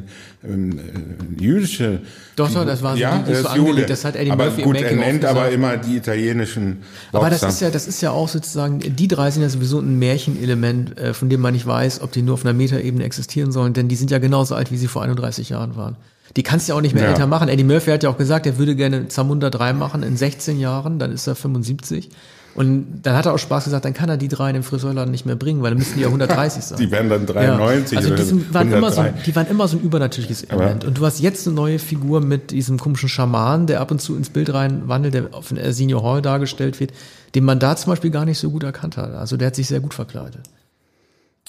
[0.49, 2.01] ähm, äh, jüdische.
[2.35, 3.89] Doch, doch, das war so, ja, das so angelegt.
[3.89, 6.77] Das hat Eddie aber Murphy gut, er nennt aber immer die italienischen.
[7.11, 7.25] Boxer.
[7.25, 9.97] Aber das ist ja, das ist ja auch sozusagen, die drei sind ja sowieso ein
[9.99, 13.73] Märchenelement, äh, von dem man nicht weiß, ob die nur auf einer Metaebene existieren sollen,
[13.73, 15.95] denn die sind ja genauso alt, wie sie vor 31 Jahren waren.
[16.35, 17.09] Die kannst du ja auch nicht mehr ja.
[17.11, 17.47] älter machen.
[17.47, 20.99] Eddie Murphy hat ja auch gesagt, er würde gerne Zamunda 3 machen in 16 Jahren,
[20.99, 22.09] dann ist er 75.
[22.55, 25.11] Und dann hat er auch Spaß gesagt, dann kann er die drei in den Friseurladen
[25.11, 26.77] nicht mehr bringen, weil dann müssen die ja 130 sein.
[26.79, 27.97] Die werden dann 93 ja.
[27.99, 30.83] Also die, sind, waren immer so, die waren immer so ein übernatürliches Element.
[30.83, 34.01] Aber und du hast jetzt eine neue Figur mit diesem komischen Schaman, der ab und
[34.01, 36.93] zu ins Bild reinwandelt, der von Senior Hall dargestellt wird,
[37.35, 39.13] den man da zum Beispiel gar nicht so gut erkannt hat.
[39.13, 40.41] Also der hat sich sehr gut verkleidet.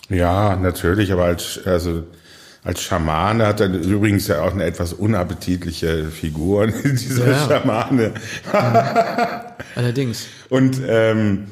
[0.09, 2.03] Ja, natürlich, aber als, also
[2.66, 7.46] als Schamane hat er übrigens ja auch eine etwas unappetitliche Figur, dieser ja.
[7.46, 8.12] Schamane.
[9.76, 10.26] Allerdings.
[10.48, 11.46] Und ähm,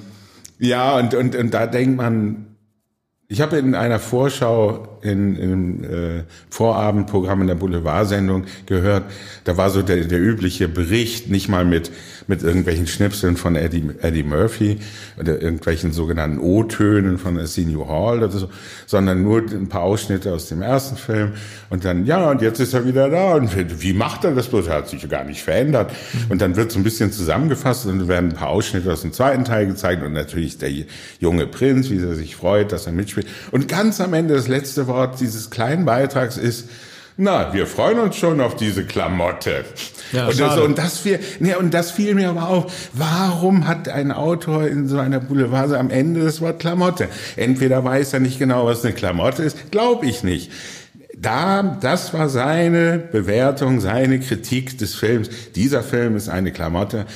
[0.59, 2.57] ja, und, und, und da denkt man,
[3.29, 9.05] ich habe in einer Vorschau in, im äh, Vorabendprogramm in der Boulevardsendung gehört,
[9.45, 11.91] da war so der, der übliche Bericht, nicht mal mit,
[12.27, 14.79] mit irgendwelchen Schnipseln von Eddie, Eddie Murphy
[15.21, 18.49] oder irgendwelchen sogenannten O-Tönen von Arsenio Hall oder so,
[18.87, 21.33] sondern nur ein paar Ausschnitte aus dem ersten Film
[21.69, 23.51] und dann, ja, und jetzt ist er wieder da und
[23.83, 24.69] wie macht er das bloß?
[24.69, 25.93] Er hat sich gar nicht verändert.
[26.29, 29.45] Und dann wird so ein bisschen zusammengefasst und werden ein paar Ausschnitte aus dem zweiten
[29.45, 30.71] Teil gezeigt und natürlich der
[31.19, 33.27] junge Prinz, wie er sich freut, dass er mitspielt.
[33.51, 36.69] Und ganz am Ende das letzte Wort dieses kleinen Beitrags ist,
[37.17, 39.65] na, wir freuen uns schon auf diese Klamotte.
[40.13, 42.89] Ja, und, das, und, das fiel, nee, und das fiel mir aber auf.
[42.93, 47.09] Warum hat ein Autor in so einer Boulevard am Ende das Wort Klamotte?
[47.37, 50.51] Entweder weiß er nicht genau, was eine Klamotte ist, glaube ich nicht.
[51.17, 55.31] Da, das war seine Bewertung, seine Kritik des Films.
[55.55, 57.07] Dieser Film ist eine Klamotte.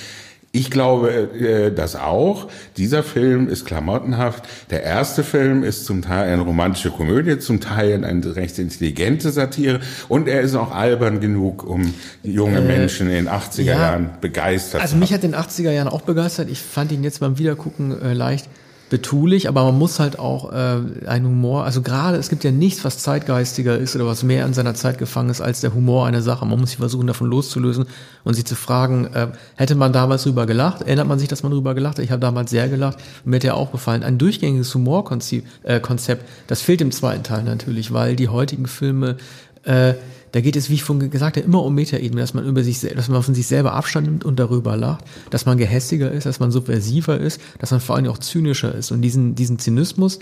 [0.59, 2.49] Ich glaube äh, das auch.
[2.77, 4.42] Dieser Film ist klamottenhaft.
[4.71, 9.79] Der erste Film ist zum Teil eine romantische Komödie, zum Teil eine recht intelligente Satire
[10.09, 11.94] und er ist auch albern genug, um
[12.25, 15.71] junge äh, Menschen in den 80er ja, Jahren begeistert Also mich hat in den 80er
[15.71, 16.51] Jahren auch begeistert.
[16.51, 18.49] Ich fand ihn jetzt beim Wiedergucken äh, leicht
[18.90, 22.85] betulich, aber man muss halt auch äh, einen Humor, also gerade, es gibt ja nichts,
[22.85, 26.22] was zeitgeistiger ist oder was mehr an seiner Zeit gefangen ist als der Humor einer
[26.22, 26.46] Sache.
[26.46, 27.87] Man muss sich versuchen, davon loszulösen
[28.24, 30.83] und sich zu fragen, äh, hätte man damals drüber gelacht?
[30.83, 32.05] Erinnert man sich, dass man drüber gelacht hat?
[32.05, 34.03] Ich habe damals sehr gelacht und mir hat ja auch gefallen.
[34.03, 39.16] Ein durchgängiges Humorkonzept, äh, Konzept, das fehlt im zweiten Teil natürlich, weil die heutigen Filme
[39.64, 39.94] äh,
[40.32, 42.80] da geht es, wie ich vorhin gesagt habe, immer um Metaebene, dass man über sich,
[42.80, 46.40] dass man von sich selber Abstand nimmt und darüber lacht, dass man gehässiger ist, dass
[46.40, 48.90] man subversiver ist, dass man vor allem auch zynischer ist.
[48.90, 50.18] Und diesen, diesen Zynismus,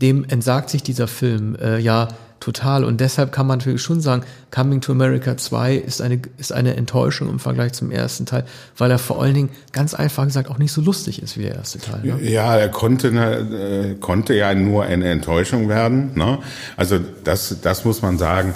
[0.00, 2.08] dem entsagt sich dieser Film äh, ja
[2.40, 2.84] total.
[2.84, 6.76] Und deshalb kann man natürlich schon sagen, Coming to America 2 ist eine, ist eine
[6.76, 8.44] Enttäuschung im Vergleich zum ersten Teil,
[8.76, 11.56] weil er vor allen Dingen ganz einfach gesagt auch nicht so lustig ist wie der
[11.56, 12.00] erste Teil.
[12.02, 12.18] Ne?
[12.22, 16.12] Ja, er konnte, äh, konnte ja nur eine Enttäuschung werden.
[16.14, 16.38] Ne?
[16.76, 18.54] Also das, das muss man sagen.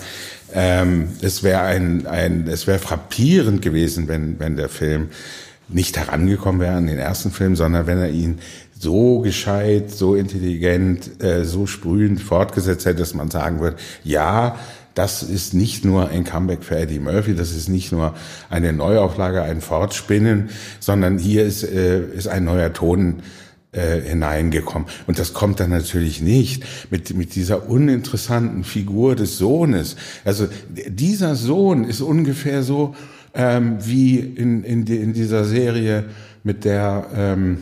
[0.54, 5.08] Ähm, es wäre ein, ein, es wäre frappierend gewesen, wenn, wenn der Film
[5.68, 8.38] nicht herangekommen wäre an den ersten Film, sondern wenn er ihn
[8.78, 14.56] so gescheit, so intelligent, äh, so sprühend fortgesetzt hätte, dass man sagen würde, ja,
[14.94, 18.14] das ist nicht nur ein Comeback für Eddie Murphy, das ist nicht nur
[18.50, 23.22] eine Neuauflage, ein Fortspinnen, sondern hier ist, äh, ist ein neuer Ton
[23.72, 24.86] äh, hineingekommen.
[25.06, 29.96] Und das kommt dann natürlich nicht mit, mit dieser uninteressanten Figur des Sohnes.
[30.24, 32.94] Also dieser Sohn ist ungefähr so
[33.34, 36.04] ähm, wie in, in, in dieser Serie
[36.44, 37.06] mit der...
[37.14, 37.58] Ähm,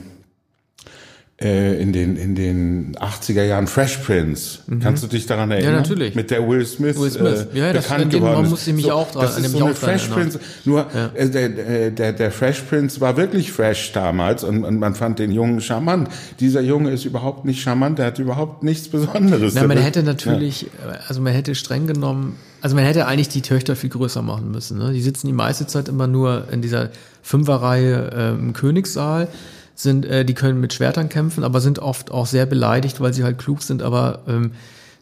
[1.43, 4.59] äh, in den in den 80er Jahren Fresh Prince.
[4.67, 4.81] Mhm.
[4.81, 5.73] Kannst du dich daran erinnern?
[5.73, 6.15] Ja, natürlich.
[6.15, 7.47] Mit der Will Smith, Will Smith.
[7.55, 9.75] Äh, ja, bekannt das, geworden man muss nämlich so, auch dran, das ist so eine
[9.75, 10.39] Fresh Prince.
[10.67, 11.11] Nur ja.
[11.15, 15.19] äh, der, äh, der der Fresh Prince war wirklich fresh damals und, und man fand
[15.19, 16.09] den Jungen charmant.
[16.41, 17.99] Dieser Junge ist überhaupt nicht charmant.
[17.99, 19.55] Der hat überhaupt nichts Besonderes.
[19.55, 20.99] Na, man hätte natürlich, ja.
[21.09, 24.77] also man hätte streng genommen also man hätte eigentlich die Töchter viel größer machen müssen.
[24.77, 24.93] Ne?
[24.93, 26.91] Die sitzen die meiste Zeit immer nur in dieser
[27.23, 29.29] Fünferreihe äh, im Königssaal
[29.75, 33.25] sind, äh, die können mit Schwertern kämpfen, aber sind oft auch sehr beleidigt, weil sie
[33.25, 34.53] halt klug sind, aber ähm,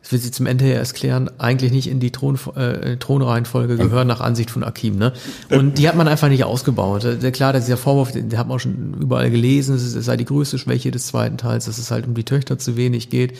[0.02, 3.76] das will sie zum Ende her erst klären, eigentlich nicht in die Thron, äh, Thronreihenfolge
[3.76, 4.96] gehören nach Ansicht von Akim.
[4.96, 5.12] Ne?
[5.50, 7.04] Und die hat man einfach nicht ausgebaut.
[7.04, 10.24] Der, klar, dieser Vorwurf, den, den hat man auch schon überall gelesen, es sei die
[10.24, 13.36] größte Schwäche des zweiten Teils, dass es halt um die Töchter zu wenig geht.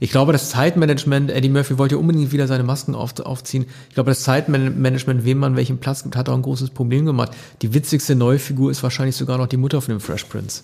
[0.00, 3.66] Ich glaube, das Zeitmanagement, Eddie Murphy wollte ja unbedingt wieder seine Masken auf, aufziehen.
[3.88, 7.32] Ich glaube, das Zeitmanagement, wem man welchen Platz gibt, hat auch ein großes Problem gemacht.
[7.62, 10.62] Die witzigste neue Figur ist wahrscheinlich sogar noch die Mutter von dem Fresh Prince.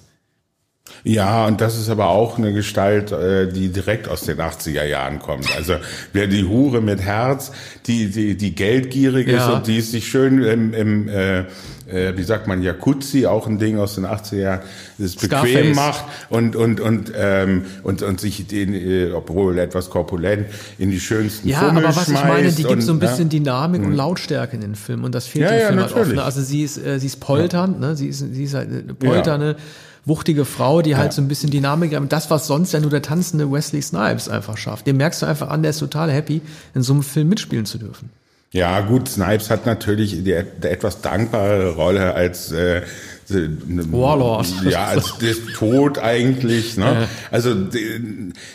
[1.04, 5.18] Ja, und das ist aber auch eine Gestalt, äh, die direkt aus den 80er Jahren
[5.18, 5.48] kommt.
[5.56, 5.74] Also
[6.12, 7.52] wer die Hure mit Herz,
[7.86, 9.54] die die, die geldgierig ist ja.
[9.54, 11.44] und die es sich schön im, im äh,
[11.88, 14.60] äh, wie sagt man, Jacuzzi, auch ein Ding aus den 80er Jahren,
[14.98, 20.46] das bequem macht und und und ähm, und und sich den, äh, obwohl etwas korpulent,
[20.78, 23.38] in die schönsten Ja, Fummel aber was ich meine, die gibt so ein bisschen ja.
[23.38, 23.96] Dynamik und mhm.
[23.96, 26.14] Lautstärke in den Film und das fehlt ja, dem Film ja, halt oft.
[26.14, 26.22] Ne?
[26.22, 27.96] Also sie ist äh, sie ist polternd, ne?
[27.96, 29.56] Sie ist sie ist halt eine polternde
[30.08, 31.12] wuchtige Frau, die halt ja.
[31.12, 32.12] so ein bisschen Dynamik hat.
[32.12, 34.86] Das, was sonst ja nur der tanzende Wesley Snipes einfach schafft.
[34.86, 36.40] Dem merkst du einfach an, der ist total happy,
[36.74, 38.10] in so einem Film mitspielen zu dürfen.
[38.50, 40.32] Ja, gut, Snipes hat natürlich die, die
[40.68, 42.82] etwas dankbare Rolle als äh,
[43.30, 44.46] Warlord.
[44.68, 46.76] Ja, als Despot eigentlich.
[46.76, 46.84] Ne?
[46.84, 47.08] Ja.
[47.30, 47.54] Also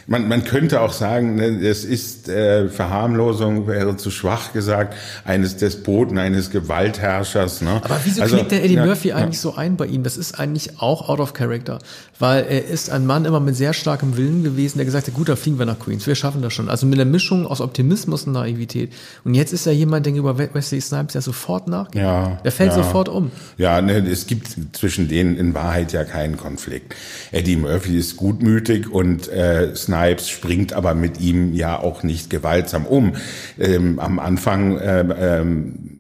[0.08, 5.58] man, man könnte auch sagen, ne, es ist äh, Verharmlosung wäre zu schwach gesagt eines
[5.58, 7.62] Despoten, eines Gewaltherrschers.
[7.62, 7.82] Ne?
[7.84, 10.04] Aber wieso also, knickt der Eddie ja, Murphy eigentlich so ein bei ihm?
[10.04, 11.80] Das ist eigentlich auch out of character,
[12.20, 15.30] weil er ist ein Mann immer mit sehr starkem Willen gewesen, der gesagt hat, gut,
[15.30, 16.70] da fliegen wir nach Queens, wir schaffen das schon.
[16.70, 18.92] Also mit einer Mischung aus Optimismus und Naivität.
[19.24, 22.02] Und jetzt ist er jemand, der über Wesley Snipes ja sofort nachgeht.
[22.02, 23.32] Ja, der fällt sofort um.
[23.58, 26.96] Ja, ne, es gibt zwischen denen in Wahrheit ja keinen Konflikt.
[27.32, 32.86] Eddie Murphy ist gutmütig und äh, Snipes springt aber mit ihm ja auch nicht gewaltsam
[32.86, 33.14] um.
[33.60, 36.00] Ähm, am Anfang äh, ähm,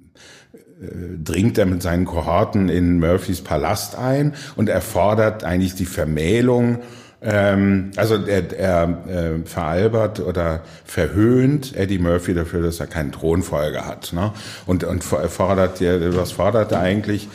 [0.81, 0.85] äh,
[1.23, 6.79] dringt er mit seinen Kohorten in Murphys Palast ein und er fordert eigentlich die Vermählung
[7.23, 13.87] ähm, also er, er äh, veralbert oder verhöhnt Eddie Murphy dafür, dass er keinen Thronfolger
[13.87, 14.11] hat.
[14.11, 14.33] Ne?
[14.65, 17.29] Und, und fordert, was fordert er eigentlich?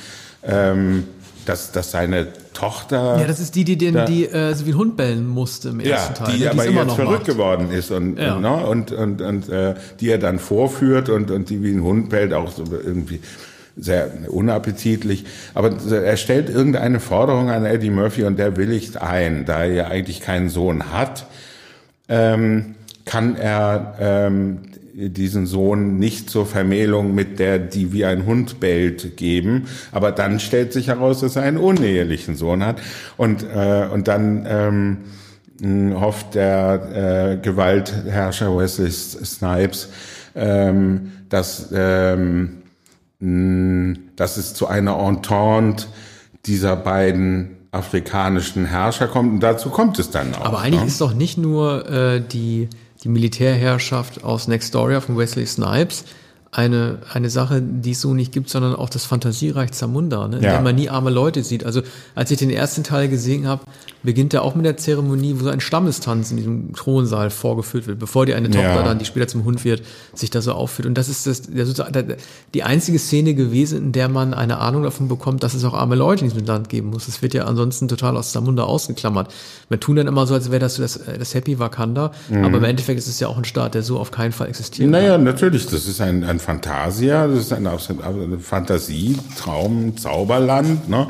[0.45, 1.05] Ähm,
[1.49, 3.19] dass, dass seine Tochter.
[3.21, 5.71] Ja, das ist die, die den, da, die äh, so wie ein Hund bellen musste
[5.71, 6.27] im ersten ja, Teil.
[6.27, 6.51] Die, ne?
[6.51, 7.25] die aber jetzt verrückt macht.
[7.27, 8.39] geworden ist und, ja.
[8.39, 12.11] ne, und, und, und äh, die er dann vorführt und, und die wie ein Hund
[12.11, 13.21] bellt, auch so irgendwie
[13.77, 15.25] sehr unappetitlich.
[15.55, 19.87] Aber er stellt irgendeine Forderung an Eddie Murphy und der willigt ein, da er ja
[19.87, 21.27] eigentlich keinen Sohn hat.
[22.09, 24.59] Ähm, kann er ähm,
[24.99, 29.69] diesen Sohn nicht zur Vermählung mit der, die wie ein Hund bellt, geben.
[29.93, 32.81] Aber dann stellt sich heraus, dass er einen unehelichen Sohn hat.
[33.17, 34.45] Und, äh, und dann
[35.63, 39.89] ähm, hofft der äh, Gewaltherrscher Wesley Snipes,
[40.35, 42.63] ähm, dass, ähm,
[44.17, 45.87] dass es zu einer Entente
[46.47, 49.33] dieser beiden afrikanischen Herrscher kommt.
[49.33, 50.45] Und dazu kommt es dann auch.
[50.45, 50.87] Aber eigentlich ne?
[50.89, 52.69] ist doch nicht nur äh, die
[53.03, 56.05] die Militärherrschaft aus Next Story von Wesley Snipes
[56.51, 60.39] eine, eine Sache, die es so nicht gibt, sondern auch das Fantasiereich Zamunda, ne?
[60.39, 60.57] in ja.
[60.57, 61.65] dem man nie arme Leute sieht.
[61.65, 61.83] Also
[62.15, 63.63] als ich den ersten Teil gesehen habe,
[64.03, 67.99] beginnt er auch mit der Zeremonie, wo so ein Stammestanz in diesem Thronsaal vorgeführt wird,
[67.99, 68.83] bevor die eine Tochter ja.
[68.83, 69.83] dann, die später zum Hund wird,
[70.15, 70.87] sich da so aufführt.
[70.87, 72.17] Und das ist das, der,
[72.55, 75.97] die einzige Szene gewesen, in der man eine Ahnung davon bekommt, dass es auch arme
[75.97, 77.09] Leute in diesem Land geben muss.
[77.09, 79.35] Es wird ja ansonsten total aus Zamunda ausgeklammert.
[79.69, 82.45] Wir tun dann immer so, als wäre das das, das Happy Wakanda, mhm.
[82.45, 84.89] aber im Endeffekt ist es ja auch ein Staat, der so auf keinen Fall existiert.
[84.89, 85.25] Naja, kann.
[85.25, 91.09] natürlich, das ist ein, ein Fantasia, das ist ein, ein Fantasie, Traum, Zauberland, ne?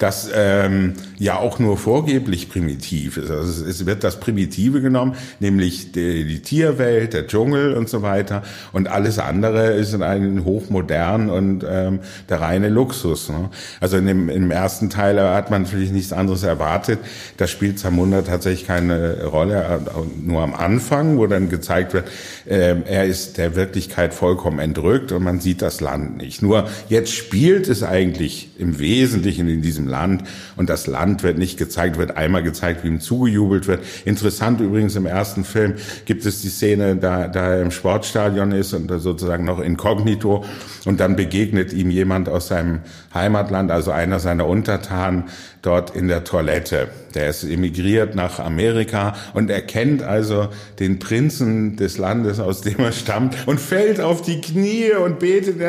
[0.00, 3.30] Das ähm, ja auch nur vorgeblich primitiv ist.
[3.30, 8.42] Also es wird das Primitive genommen, nämlich die, die Tierwelt, der Dschungel und so weiter.
[8.72, 13.28] Und alles andere ist in einem hochmodern und ähm, der reine Luxus.
[13.28, 13.50] Ne?
[13.80, 16.98] Also in dem, im ersten Teil hat man natürlich nichts anderes erwartet.
[17.36, 19.82] Da spielt Zamunda tatsächlich keine Rolle,
[20.18, 22.08] nur am Anfang, wo dann gezeigt wird,
[22.46, 26.40] äh, er ist der Wirklichkeit vollkommen entrückt und man sieht das Land nicht.
[26.40, 30.24] Nur jetzt spielt es eigentlich im Wesentlichen in diesem Land
[30.56, 33.84] und das Land wird nicht gezeigt, wird einmal gezeigt, wie ihm zugejubelt wird.
[34.04, 35.74] Interessant übrigens im ersten Film
[36.06, 40.44] gibt es die Szene, da, da er im Sportstadion ist und sozusagen noch inkognito
[40.86, 42.80] und dann begegnet ihm jemand aus seinem
[43.12, 45.24] Heimatland, also einer seiner Untertanen,
[45.62, 46.88] dort in der Toilette.
[47.14, 52.92] Der ist emigriert nach Amerika und erkennt also den Prinzen des Landes, aus dem er
[52.92, 55.60] stammt und fällt auf die Knie und betet,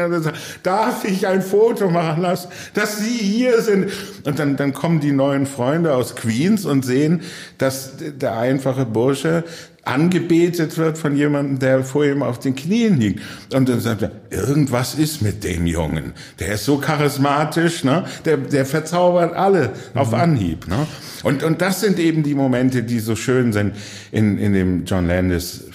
[0.64, 3.92] darf ich ein Foto machen lassen, dass Sie hier sind?
[4.24, 7.22] Und dann, dann kommen die neuen Freunde aus Queens und sehen,
[7.58, 9.44] dass der einfache Bursche
[9.84, 13.22] angebetet wird von jemandem, der vor ihm auf den Knien liegt.
[13.54, 16.14] Und dann sagt er, irgendwas ist mit dem Jungen.
[16.40, 18.06] Der ist so charismatisch, ne?
[18.26, 20.20] der, der verzaubert alle auf mhm.
[20.20, 20.68] Anhieb.
[20.68, 20.86] Ne?
[21.24, 23.76] Und, und das sind eben die Momente, die so schön sind
[24.12, 25.08] in, in dem John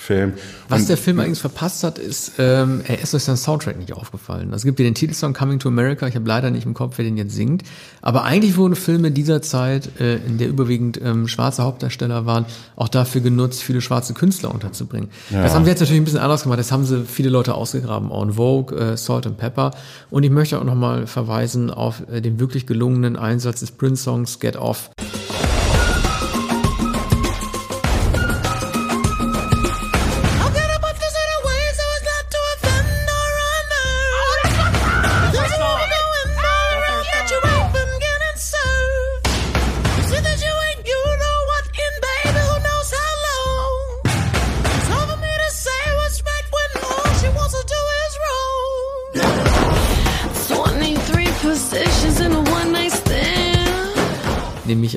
[0.07, 0.33] Landis-Film.
[0.69, 3.92] Was und, der Film eigentlich verpasst hat, ist, ähm, er ist durch seinen Soundtrack nicht
[3.92, 4.53] aufgefallen.
[4.53, 6.99] Also es gibt ja den Titelsong Coming to America, ich habe leider nicht im Kopf,
[6.99, 7.62] wer den jetzt singt.
[8.03, 12.88] Aber eigentlich wurden Filme dieser Zeit, äh, in der überwiegend ähm, schwarze Hauptdarsteller waren, auch
[12.88, 15.11] dafür genutzt, viele schwarze Künstler unterzubringen.
[15.31, 15.42] Ja.
[15.42, 16.59] Das haben sie jetzt natürlich ein bisschen anders gemacht.
[16.59, 18.11] Das haben sie viele Leute ausgegraben.
[18.11, 19.73] On Vogue, äh, Salt and Pepper.
[20.11, 24.57] Und ich möchte auch nochmal verweisen auf äh, den wirklich gelungenen Einsatz des Prince-Songs Get
[24.57, 24.90] Off.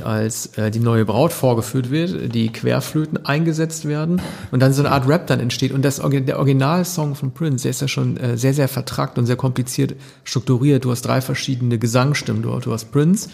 [0.04, 4.22] Als äh, die neue Braut vorgeführt wird, die Querflöten eingesetzt werden
[4.52, 5.72] und dann so eine Art Rap dann entsteht.
[5.72, 9.26] Und das, der Originalsong von Prince, der ist ja schon äh, sehr, sehr vertrackt und
[9.26, 10.86] sehr kompliziert strukturiert.
[10.86, 12.41] Du hast drei verschiedene Gesangsstimmen.
[12.41, 13.30] Du, du hast Prince,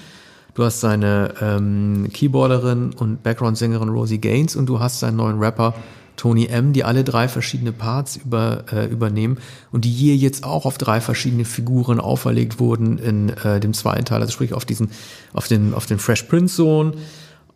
[0.54, 5.74] du hast seine ähm, Keyboarderin und Background-Sängerin Rosie Gaines und du hast seinen neuen Rapper
[6.16, 9.38] Tony M., die alle drei verschiedene Parts über, äh, übernehmen
[9.72, 14.06] und die hier jetzt auch auf drei verschiedene Figuren auferlegt wurden in äh, dem zweiten
[14.06, 14.90] Teil, also sprich auf diesen,
[15.34, 16.94] auf den, auf den Fresh Prince Sohn,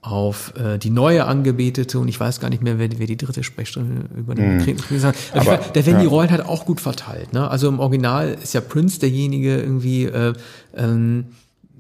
[0.02, 3.44] auf äh, die neue Angebetete und ich weiß gar nicht mehr, wer, wer die dritte
[3.44, 4.66] Sprechstunde übernimmt.
[4.90, 5.06] Mm.
[5.34, 6.02] Aber, da werden ja.
[6.02, 7.34] die Rollen halt auch gut verteilt.
[7.34, 7.50] Ne?
[7.50, 10.34] Also im Original ist ja Prince derjenige irgendwie, äh,
[10.76, 11.26] ähm,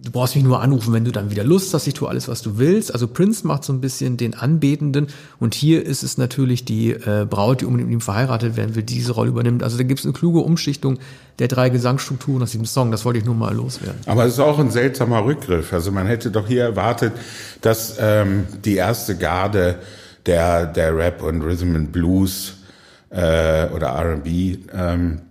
[0.01, 2.41] du brauchst mich nur anrufen, wenn du dann wieder Lust hast, ich tue alles, was
[2.41, 2.93] du willst.
[2.93, 5.07] Also Prince macht so ein bisschen den Anbetenden
[5.39, 8.83] und hier ist es natürlich die äh, Braut, die unbedingt mit ihm verheiratet werden will,
[8.83, 9.63] die diese Rolle übernimmt.
[9.63, 10.99] Also da gibt es eine kluge Umschichtung
[11.39, 12.91] der drei Gesangsstrukturen aus diesem Song.
[12.91, 13.99] Das wollte ich nur mal loswerden.
[14.05, 15.73] Aber es ist auch ein seltsamer Rückgriff.
[15.73, 17.13] Also man hätte doch hier erwartet,
[17.61, 19.79] dass ähm, die erste Garde
[20.25, 22.57] der, der Rap und Rhythm and Blues
[23.09, 25.21] äh, oder R&B ähm,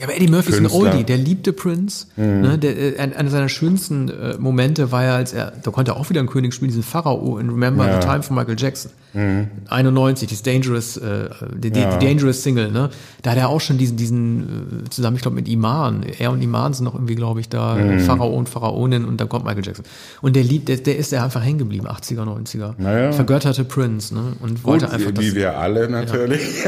[0.00, 0.66] ja, aber Eddie Murphy Künstler.
[0.66, 2.06] ist ein Oldie, der liebte Prince.
[2.16, 2.40] Mhm.
[2.40, 5.98] Ne, der, äh, einer seiner schönsten äh, Momente war ja, als er, da konnte er
[5.98, 8.00] auch wieder einen König spielen, diesen Pharao in Remember ja.
[8.00, 8.92] the Time von Michael Jackson.
[9.12, 9.48] Mhm.
[9.68, 11.98] 91, das Dangerous, äh, die, ja.
[11.98, 12.88] die, Dangerous Single, ne?
[13.20, 16.02] Da hat er auch schon diesen, diesen, äh, zusammen, ich glaube, mit Iman.
[16.18, 18.00] Er und Iman sind noch irgendwie, glaube ich, da, mhm.
[18.00, 19.84] Pharao und Pharaonin und dann kommt Michael Jackson.
[20.22, 22.72] Und der liebt, der, der ist ja einfach hängen geblieben, 80er, 90er.
[22.78, 23.12] Naja.
[23.12, 24.32] Vergötterte Prince, ne?
[24.40, 25.10] Und Gut, wollte einfach.
[25.10, 26.40] Wie, wie wir alle natürlich.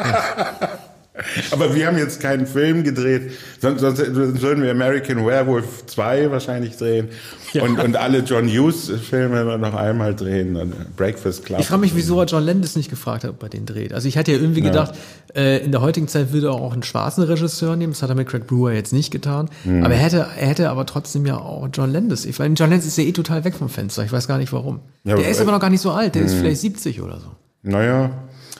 [0.00, 0.80] Ja.
[1.50, 3.98] Aber wir haben jetzt keinen Film gedreht, sonst, sonst
[4.42, 7.08] würden wir American Werewolf 2 wahrscheinlich drehen
[7.52, 7.62] ja.
[7.62, 10.72] und, und alle John Hughes Filme noch einmal drehen.
[10.96, 11.60] Breakfast Club.
[11.60, 13.92] Ich frage mich, wieso er John Landis nicht gefragt hat, ob er den dreht.
[13.92, 14.68] Also ich hatte ja irgendwie ja.
[14.68, 14.94] gedacht,
[15.34, 17.92] äh, in der heutigen Zeit würde er auch einen schwarzen Regisseur nehmen.
[17.92, 19.48] Das hat er mit Craig Brewer jetzt nicht getan.
[19.64, 19.84] Mhm.
[19.84, 22.24] Aber er hätte, er hätte aber trotzdem ja auch John Landis.
[22.24, 24.04] Ich meine, John Landis ist ja eh total weg vom Fenster.
[24.04, 24.80] Ich weiß gar nicht warum.
[25.04, 26.14] Ja, der ist aber noch gar nicht so alt.
[26.14, 26.38] Der ist mhm.
[26.40, 27.28] vielleicht 70 oder so.
[27.62, 28.10] Naja,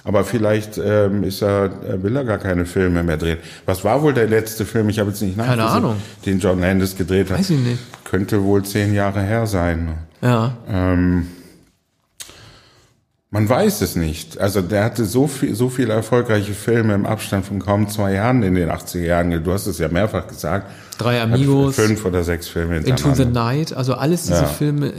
[0.05, 1.71] aber vielleicht ähm, ist er,
[2.03, 3.39] will er gar keine Filme mehr drehen.
[3.67, 4.89] Was war wohl der letzte Film?
[4.89, 5.97] Ich habe jetzt nicht nachgesehen, Keine Ahnung.
[6.27, 7.39] den John Landis gedreht hat.
[7.39, 7.79] Weiß ich nicht.
[8.05, 9.95] Könnte wohl zehn Jahre her sein.
[10.23, 10.53] Ja.
[10.69, 11.27] Ähm,
[13.33, 14.39] man weiß es nicht.
[14.39, 18.43] Also der hatte so viel, so viele erfolgreiche Filme im Abstand von kaum zwei Jahren
[18.43, 19.45] in den 80er Jahren.
[19.45, 20.69] Du hast es ja mehrfach gesagt.
[20.99, 21.77] Drei Amigos.
[21.77, 23.73] Fünf oder sechs Filme Into the Night.
[23.73, 24.47] Also alles diese ja.
[24.47, 24.93] Filme,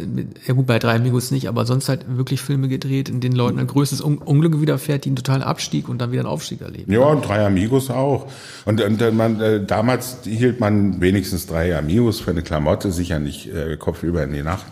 [0.47, 3.59] ja gut, bei Drei Amigos nicht, aber sonst halt wirklich Filme gedreht, in denen Leuten
[3.59, 6.89] ein größtes Unglück widerfährt, die einen totalen Abstieg und dann wieder einen Aufstieg erleben.
[6.89, 8.27] Ja, und Drei Amigos auch.
[8.63, 13.53] Und, und man, äh, damals hielt man wenigstens Drei Amigos für eine Klamotte, sicher nicht
[13.53, 14.65] äh, kopfüber in die Nacht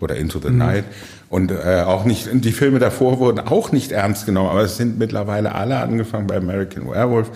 [0.00, 0.58] oder Into the mhm.
[0.58, 0.84] Night.
[1.28, 4.98] Und äh, auch nicht, die Filme davor wurden auch nicht ernst genommen, aber es sind
[4.98, 7.30] mittlerweile alle angefangen bei American Werewolf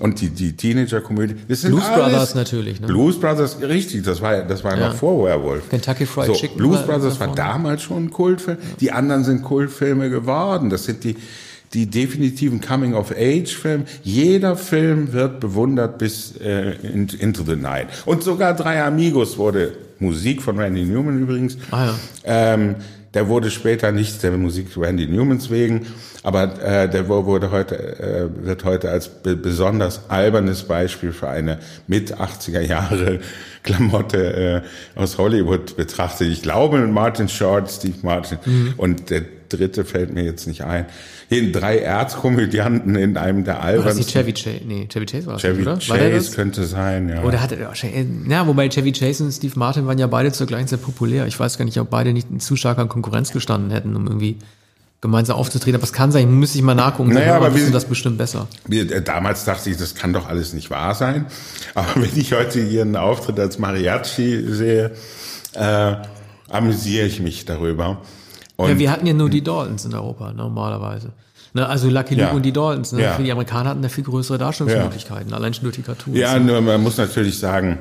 [0.00, 1.34] und die, die Teenager-Komödie.
[1.34, 2.80] Blues Brothers natürlich.
[2.80, 2.86] Ne?
[2.86, 4.88] Blues Brothers, richtig, das war, das war ja.
[4.88, 5.68] noch vor Werewolf.
[5.70, 6.56] Kentucky Fried so, Chicken.
[6.56, 8.58] Blues Brothers war, damals schon ein Kultfilm.
[8.60, 8.68] Ja.
[8.80, 10.70] Die anderen sind Kultfilme geworden.
[10.70, 11.14] Das sind die,
[11.74, 13.84] die definitiven Coming-of-Age-Filme.
[14.02, 17.86] Jeder Film wird bewundert bis äh, in, Into the Night.
[18.04, 19.74] Und sogar Drei Amigos wurde
[20.04, 21.58] Musik von Randy Newman übrigens.
[21.70, 21.94] Ah, ja.
[22.24, 22.76] ähm,
[23.14, 25.86] der wurde später nicht der Musik Randy Newmans wegen,
[26.24, 31.60] aber äh, der wurde heute, äh, wird heute als be besonders albernes Beispiel für eine
[31.86, 33.20] mit 80er Jahre
[33.62, 34.62] Klamotte
[34.96, 36.28] äh, aus Hollywood betrachtet.
[36.28, 38.74] Ich glaube Martin Short, Steve Martin mhm.
[38.76, 40.86] und der dritte fällt mir jetzt nicht ein.
[41.28, 43.98] Hier drei Erzkomödianten in einem der albernsten.
[43.98, 44.64] War das Chevy Chase?
[44.66, 45.78] Nee, Chevy Chase war das Chevy oder?
[45.78, 47.22] Chase war könnte sein, ja.
[47.22, 50.82] Oder hatte, ja, wobei Chevy Chase und Steve Martin waren ja beide zur gleichen Zeit
[50.82, 51.26] populär.
[51.26, 54.38] Ich weiß gar nicht, ob beide nicht in zu starker Konkurrenz gestanden hätten, um irgendwie
[55.04, 55.76] gemeinsam aufzutreten.
[55.76, 57.12] Aber es kann sein, müsste ich mal nachgucken.
[57.12, 58.48] Naja, aber wissen das bestimmt besser.
[58.70, 61.26] Äh, damals dachte ich, das kann doch alles nicht wahr sein.
[61.74, 64.92] Aber wenn ich heute ihren Auftritt als Mariachi sehe,
[65.52, 65.96] äh,
[66.48, 68.00] amüsiere ich mich darüber.
[68.56, 71.12] Und ja, wir hatten ja nur die Daltons in Europa, normalerweise.
[71.54, 72.32] Ne, also Lucky Luke ja.
[72.32, 72.92] und die Daltons.
[72.92, 73.02] Ne?
[73.02, 73.16] Ja.
[73.16, 75.36] Die Amerikaner hatten da viel größere Darstellungsmöglichkeiten, ja.
[75.36, 76.16] allein schon durch die Cartoons.
[76.16, 77.78] Ja, nur man muss natürlich sagen,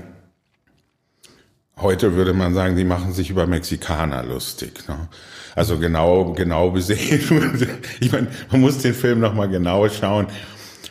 [1.78, 4.88] heute würde man sagen, die machen sich über Mexikaner lustig.
[4.88, 5.08] Ne?
[5.56, 7.68] Also genau, genau besehen.
[8.00, 10.28] ich meine, man muss den Film nochmal genau schauen.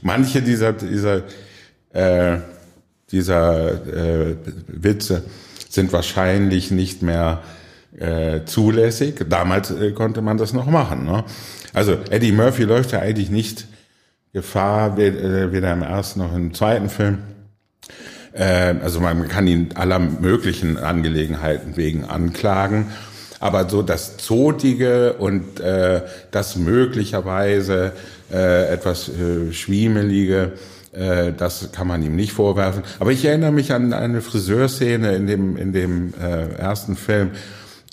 [0.03, 1.23] Manche dieser, dieser,
[1.93, 2.39] äh,
[3.11, 5.25] dieser äh, Witze
[5.69, 7.43] sind wahrscheinlich nicht mehr
[7.99, 9.25] äh, zulässig.
[9.29, 11.05] Damals äh, konnte man das noch machen.
[11.05, 11.25] Ne?
[11.73, 13.67] Also Eddie Murphy läuft ja eigentlich nicht
[14.33, 17.19] Gefahr, äh, weder im ersten noch im zweiten Film.
[18.33, 22.93] Äh, also man kann ihn aller möglichen Angelegenheiten wegen anklagen.
[23.41, 27.93] Aber so das Zotige und äh, das möglicherweise
[28.33, 30.53] äh, etwas äh, Schwiemelige
[30.93, 32.83] Äh, das kann man ihm nicht vorwerfen.
[32.99, 37.31] Aber ich erinnere mich an eine Friseurszene in dem, in dem äh, ersten Film.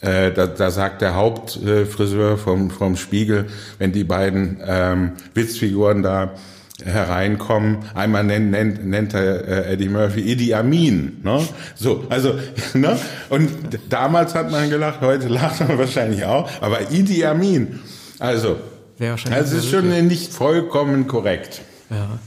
[0.02, 3.48] Äh, da, da sagt der Hauptfriseur vom, vom Spiegel,
[3.80, 6.36] wenn die beiden ähm, Witzfiguren da
[6.84, 7.80] hereinkommen.
[7.94, 11.20] Einmal nennt, nennt, nennt er äh, Eddie Murphy Idi Amin.
[11.24, 11.46] Ne?
[11.76, 12.36] So, also,
[12.74, 12.98] ne?
[13.30, 13.50] Und
[13.90, 17.80] damals hat man gelacht, heute lacht man wahrscheinlich auch, aber Idi Amin.
[18.20, 18.58] Also,
[19.00, 21.62] also es ist schon nicht vollkommen korrekt.
[21.90, 22.20] Ja.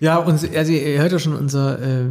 [0.00, 2.04] Ja, und also ihr hört ja schon, unser, äh,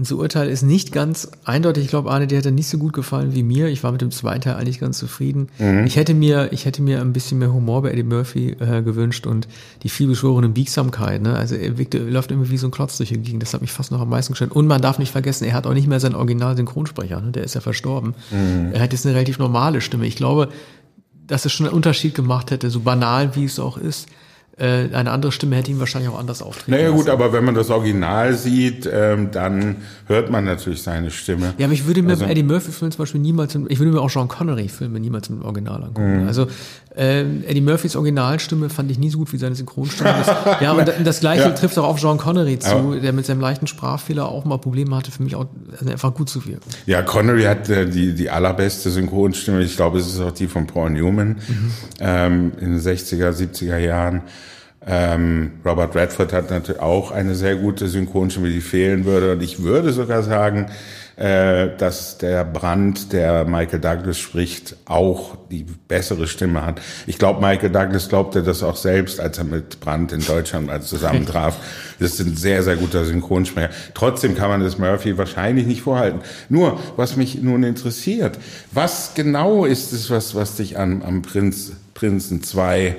[0.00, 1.84] unser Urteil ist nicht ganz eindeutig.
[1.84, 3.66] Ich glaube, Arne, dir hat er nicht so gut gefallen wie mir.
[3.66, 5.50] Ich war mit dem zweiten Teil eigentlich ganz zufrieden.
[5.58, 5.84] Mhm.
[5.84, 9.26] Ich hätte mir, ich hätte mir ein bisschen mehr Humor bei Eddie Murphy äh, gewünscht
[9.26, 9.46] und
[9.82, 11.20] die vielbeschworene Biegsamkeit.
[11.20, 11.36] Ne?
[11.36, 13.42] Also er, wirkte, läuft immer wie so ein Klotz durch die Gegend.
[13.42, 14.52] Das hat mich fast noch am meisten gestört.
[14.52, 17.20] Und man darf nicht vergessen, er hat auch nicht mehr seinen Original-Synchronsprecher.
[17.20, 17.32] Ne?
[17.32, 18.14] Der ist ja verstorben.
[18.30, 18.70] Mhm.
[18.72, 20.06] Er hat jetzt eine relativ normale Stimme.
[20.06, 20.48] Ich glaube,
[21.26, 24.08] dass es schon einen Unterschied gemacht hätte, so banal wie es auch ist
[24.60, 27.54] äh, eine andere Stimme hätte ihn wahrscheinlich auch anders auftreten Naja gut, aber wenn man
[27.54, 31.54] das Original sieht, ähm, dann hört man natürlich seine Stimme.
[31.58, 34.10] Ja, aber ich würde mir also, Eddie Murphy-Filme zum Beispiel niemals, ich würde mir auch
[34.10, 36.22] Sean Connery-Filme niemals im Original angucken.
[36.22, 36.28] Mhm.
[36.28, 36.46] Also
[36.94, 40.12] äh, Eddie Murphys Originalstimme fand ich nie so gut wie seine Synchronstimme.
[40.18, 41.50] Das, ja, und das Gleiche ja.
[41.50, 44.96] trifft auch auf Sean Connery zu, aber, der mit seinem leichten Sprachfehler auch mal Probleme
[44.96, 45.46] hatte, für mich auch
[45.78, 46.68] also einfach gut zu wirken.
[46.86, 49.62] Ja, Connery hat äh, die, die allerbeste Synchronstimme.
[49.62, 51.72] Ich glaube, es ist auch die von Paul Newman mhm.
[52.00, 54.22] ähm, in den 60er, 70er Jahren.
[54.86, 59.32] Ähm, Robert Redford hat natürlich auch eine sehr gute Synchronstimme, die fehlen würde.
[59.32, 60.70] Und ich würde sogar sagen,
[61.20, 66.80] äh, dass der Brand, der Michael Douglas spricht, auch die bessere Stimme hat.
[67.06, 70.80] Ich glaube, Michael Douglas glaubte das auch selbst, als er mit Brand in Deutschland mal
[70.82, 71.58] zusammentraf.
[71.98, 73.68] Das sind sehr, sehr guter Synchronsprecher.
[73.92, 76.20] Trotzdem kann man das Murphy wahrscheinlich nicht vorhalten.
[76.48, 78.38] Nur, was mich nun interessiert,
[78.72, 82.96] was genau ist es, was, was dich an, am Prinz, Prinzen 2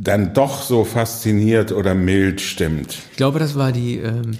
[0.00, 2.98] dann doch so fasziniert oder mild stimmt.
[3.10, 4.38] Ich glaube, das war die, ähm,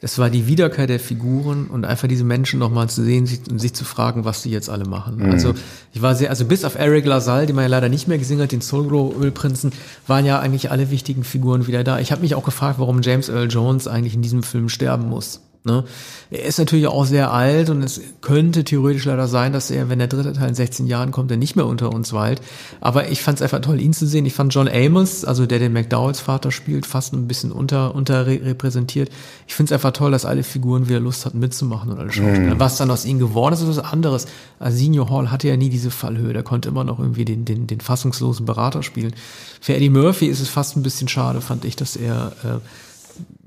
[0.00, 3.58] das war die Wiederkehr der Figuren und einfach diese Menschen nochmal zu sehen sich, und
[3.58, 5.16] sich zu fragen, was die jetzt alle machen.
[5.16, 5.30] Mhm.
[5.30, 5.54] Also
[5.92, 8.40] ich war sehr, also bis auf Eric LaSalle, die man ja leider nicht mehr gesehen
[8.40, 9.72] hat, den Soul Ölprinzen,
[10.06, 11.98] waren ja eigentlich alle wichtigen Figuren wieder da.
[11.98, 15.40] Ich habe mich auch gefragt, warum James Earl Jones eigentlich in diesem Film sterben muss.
[15.62, 15.84] Ne?
[16.30, 19.98] Er ist natürlich auch sehr alt und es könnte theoretisch leider sein, dass er, wenn
[19.98, 22.40] der dritte Teil in 16 Jahren kommt, er nicht mehr unter uns weilt.
[22.80, 24.24] Aber ich fand es einfach toll, ihn zu sehen.
[24.24, 29.10] Ich fand John Amos, also der den McDowells Vater spielt, fast ein bisschen unter, unterrepräsentiert.
[29.46, 32.54] Ich finde es einfach toll, dass alle Figuren wieder Lust hatten mitzumachen und alle Schauspieler.
[32.54, 32.60] Mm.
[32.60, 34.28] Was dann aus ihnen geworden ist, ist was anderes.
[34.60, 36.32] Arsenio Hall hatte ja nie diese Fallhöhe.
[36.32, 39.12] Der konnte immer noch irgendwie den, den, den fassungslosen Berater spielen.
[39.60, 42.60] Für Eddie Murphy ist es fast ein bisschen schade, fand ich, dass er äh,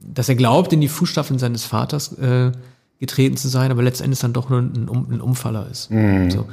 [0.06, 2.51] dass er glaubt, in die Fußstapfen seines Vaters äh,
[2.99, 5.91] getreten zu sein, aber letztendlich dann doch nur ein, ein Umfaller ist.
[5.91, 6.32] Mhm.
[6.32, 6.47] So.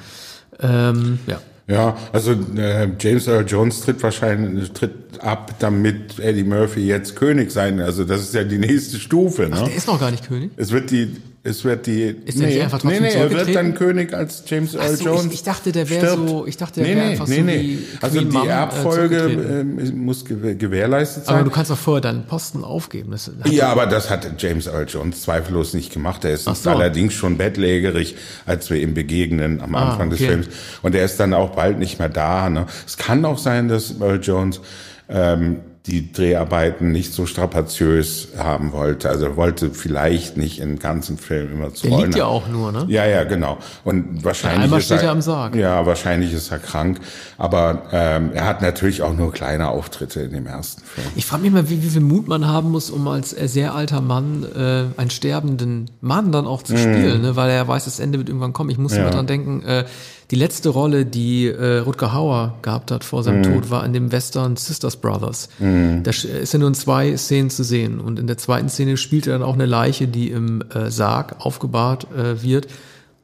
[0.61, 1.41] Ähm, ja.
[1.69, 7.53] Ja, also äh, James Earl Jones tritt wahrscheinlich tritt ab, damit Eddie Murphy jetzt König
[7.53, 7.79] sein.
[7.79, 9.43] Also das ist ja die nächste Stufe.
[9.43, 9.51] Ne?
[9.53, 10.51] Ach, der ist noch gar nicht König.
[10.57, 12.03] Es wird die es wird die.
[12.03, 15.27] Ist nee, nicht einfach nee, nee, er wird dann König als James Earl so, Jones.
[15.27, 16.47] Ich, ich, dachte, der wäre so.
[16.47, 17.61] Ich dachte, der nee, wäre einfach nee, so nee.
[17.61, 17.87] wie.
[18.03, 19.17] Also die Mom, äh, Erbfolge
[19.61, 21.37] äh, muss gewährleistet sein.
[21.37, 23.15] Aber du kannst doch vorher deinen Posten aufgeben.
[23.47, 26.25] Ja, aber das hat James Earl Jones zweifellos nicht gemacht.
[26.27, 26.71] Er ist so.
[26.71, 30.19] allerdings schon bettlägerig, als wir ihm begegnen am ah, Anfang okay.
[30.19, 30.49] des Films.
[30.83, 32.51] Und er ist dann auch bald nicht mehr da.
[32.51, 32.67] Ne?
[32.87, 34.61] Es kann auch sein, dass Earl Jones
[35.09, 39.09] ähm, die Dreharbeiten nicht so strapaziös haben wollte.
[39.09, 42.71] Also er wollte vielleicht nicht im ganzen Film immer zu Der liegt ja auch nur,
[42.71, 42.85] ne?
[42.89, 43.57] Ja, ja, genau.
[43.85, 45.57] Und wahrscheinlich einmal steht er, er am Sarg.
[45.57, 47.01] Ja, wahrscheinlich ist er krank.
[47.39, 51.07] Aber ähm, er hat natürlich auch nur kleine Auftritte in dem ersten Film.
[51.17, 54.03] Ich frage mich mal, wie, wie viel Mut man haben muss, um als sehr alter
[54.03, 57.23] Mann äh, einen sterbenden Mann dann auch zu spielen, mm.
[57.23, 57.37] ne?
[57.37, 58.69] weil er weiß, das Ende wird irgendwann kommen.
[58.69, 59.01] Ich muss ja.
[59.01, 59.87] immer dran denken, äh,
[60.31, 63.55] die letzte Rolle, die äh, Rutger Hauer gehabt hat vor seinem mm.
[63.55, 65.49] Tod, war in dem Western Sisters Brothers.
[65.59, 66.03] Mm.
[66.05, 68.01] Da ist ja nur in zwei Szenen zu sehen.
[68.01, 71.37] Und in der zweiten Szene spielt er dann auch eine Leiche, die im äh, Sarg
[71.41, 72.69] aufgebahrt äh, wird.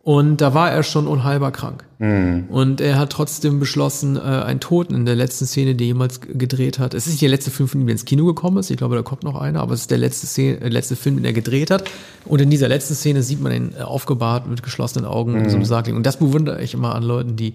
[0.07, 1.83] Und da war er schon unheilbar krank.
[1.99, 2.45] Mhm.
[2.49, 6.79] Und er hat trotzdem beschlossen, äh, einen Toten in der letzten Szene, die jemals gedreht
[6.79, 6.95] hat.
[6.95, 8.71] Es ist nicht der letzte Film, von dem er ins Kino gekommen ist.
[8.71, 11.17] Ich glaube, da kommt noch einer, aber es ist der letzte, Szene, äh, letzte Film,
[11.17, 11.91] den er gedreht hat.
[12.25, 15.39] Und in dieser letzten Szene sieht man ihn äh, aufgebahrt mit geschlossenen Augen mhm.
[15.39, 15.97] in so einem Sarg liegen.
[15.97, 17.55] Und das bewundere ich immer an Leuten, die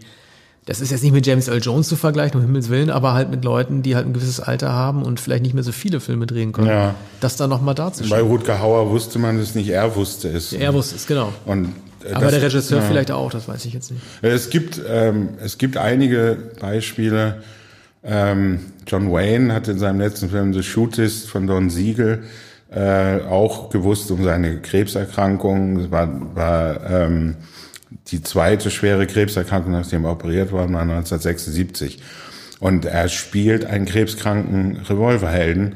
[0.65, 3.31] das ist jetzt nicht mit James Earl Jones zu vergleichen, um Himmels Willen, aber halt
[3.31, 6.27] mit Leuten, die halt ein gewisses Alter haben und vielleicht nicht mehr so viele Filme
[6.27, 6.67] drehen können.
[6.67, 6.95] Ja.
[7.21, 8.23] Das da nochmal darzustellen.
[8.23, 10.51] Bei Rutger Hauer wusste man es nicht, er wusste es.
[10.51, 11.31] Er wusste es, genau.
[11.45, 11.69] Und
[12.13, 12.85] Aber das, der Regisseur ja.
[12.87, 14.03] vielleicht auch, das weiß ich jetzt nicht.
[14.21, 17.43] Es gibt, ähm, es gibt einige Beispiele.
[18.03, 22.23] Ähm, John Wayne hat in seinem letzten Film The Shootist von Don Siegel
[22.71, 25.79] äh, auch gewusst um seine Krebserkrankung.
[25.79, 27.35] Es war, war ähm,
[28.07, 32.01] die zweite schwere Krebserkrankung, nachdem er operiert worden war, 1976.
[32.59, 35.75] Und er spielt einen krebskranken Revolverhelden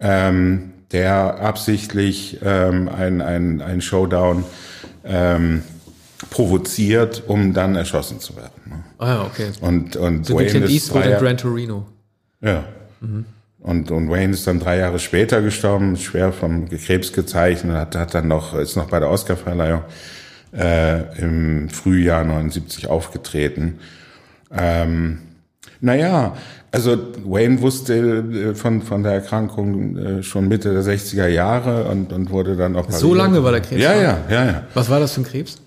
[0.00, 4.44] ähm, der absichtlich ähm, ein, ein, ein Showdown
[5.04, 5.62] ähm,
[6.30, 8.62] provoziert, um dann erschossen zu werden.
[8.66, 8.84] Ne?
[8.98, 9.50] Ah ja, okay.
[9.60, 11.86] Und, und So Wayne ist Eastwood Jahr- Gran Torino.
[12.40, 12.64] ja.
[13.60, 18.14] Und, und Wayne ist dann drei Jahre später gestorben, schwer vom Krebs gezeichnet, hat, hat
[18.14, 19.82] dann noch, ist noch bei der Oscarverleihung
[20.54, 23.78] äh, im Frühjahr 79 aufgetreten.
[24.54, 25.18] Ähm,
[25.80, 26.36] naja,
[26.74, 32.12] also Wayne wusste äh, von, von der Erkrankung äh, schon Mitte der 60er Jahre und,
[32.12, 34.18] und wurde dann auch So lange war der Krebs Ja, krank?
[34.28, 34.62] ja, ja, ja.
[34.74, 35.58] Was war das für ein Krebs?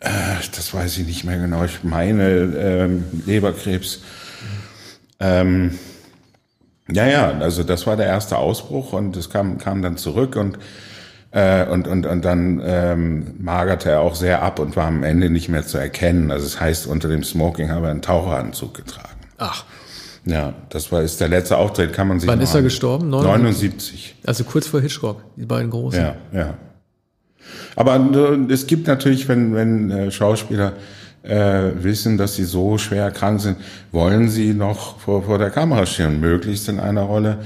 [0.00, 0.08] Äh,
[0.54, 1.64] Das weiß ich nicht mehr genau.
[1.64, 4.00] Ich meine ähm, Leberkrebs.
[5.20, 5.78] Ähm,
[6.90, 10.58] ja, ja, also das war der erste Ausbruch und es kam, kam dann zurück und,
[11.32, 15.28] äh, und, und, und dann ähm, magerte er auch sehr ab und war am Ende
[15.28, 16.30] nicht mehr zu erkennen.
[16.30, 19.08] Also das heißt, unter dem Smoking habe er einen Taucheranzug getragen.
[19.36, 19.64] Ach,
[20.28, 23.08] Ja, das war ist der letzte Auftritt, kann man sich Wann ist er gestorben?
[23.08, 24.16] 79.
[24.26, 26.00] also kurz vor Hitchcock, die beiden großen.
[26.00, 26.54] Ja, ja.
[27.76, 30.74] Aber äh, es gibt natürlich, wenn, wenn äh, Schauspieler
[31.22, 33.56] äh, wissen, dass sie so schwer krank sind,
[33.90, 37.38] wollen sie noch vor, vor der Kamera stehen, möglichst in einer Rolle,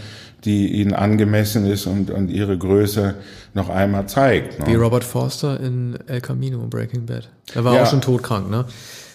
[0.45, 3.15] die ihnen angemessen ist und, und ihre Größe
[3.55, 4.59] noch einmal zeigt.
[4.59, 4.67] Ne?
[4.67, 7.29] Wie Robert Forster in El Camino Breaking Bad.
[7.55, 7.83] Er war Ja.
[7.85, 8.65] auch schon todkrank, ne?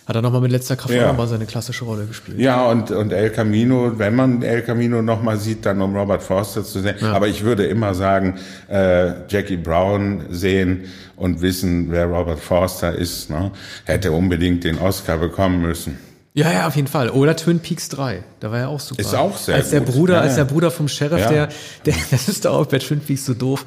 [0.07, 1.07] Hat er nochmal mit letzter Kraft Ja.
[1.07, 2.39] nochmal seine klassische Rolle gespielt.
[2.39, 6.63] Ja, und, und El Camino, wenn man El Camino nochmal sieht, dann um Robert Forster
[6.63, 6.95] zu sehen.
[7.03, 8.35] Aber ich würde immer sagen,
[8.69, 10.85] äh, Jackie Brown sehen
[11.17, 13.29] und wissen, wer Robert Forster ist.
[13.29, 13.51] Ne?
[13.83, 15.97] Hätte unbedingt den Oscar bekommen müssen.
[16.33, 17.09] Ja, ja, auf jeden Fall.
[17.09, 18.23] Oder Twin Peaks 3.
[18.39, 19.01] Da war er auch super.
[19.01, 19.93] Ist auch sehr Als der gut.
[19.95, 20.43] Bruder, Ja, als ja.
[20.43, 21.29] der Bruder vom Sheriff, Ja.
[21.31, 21.49] der,
[21.85, 23.65] der, das ist doch auch bei Twin Peaks so doof.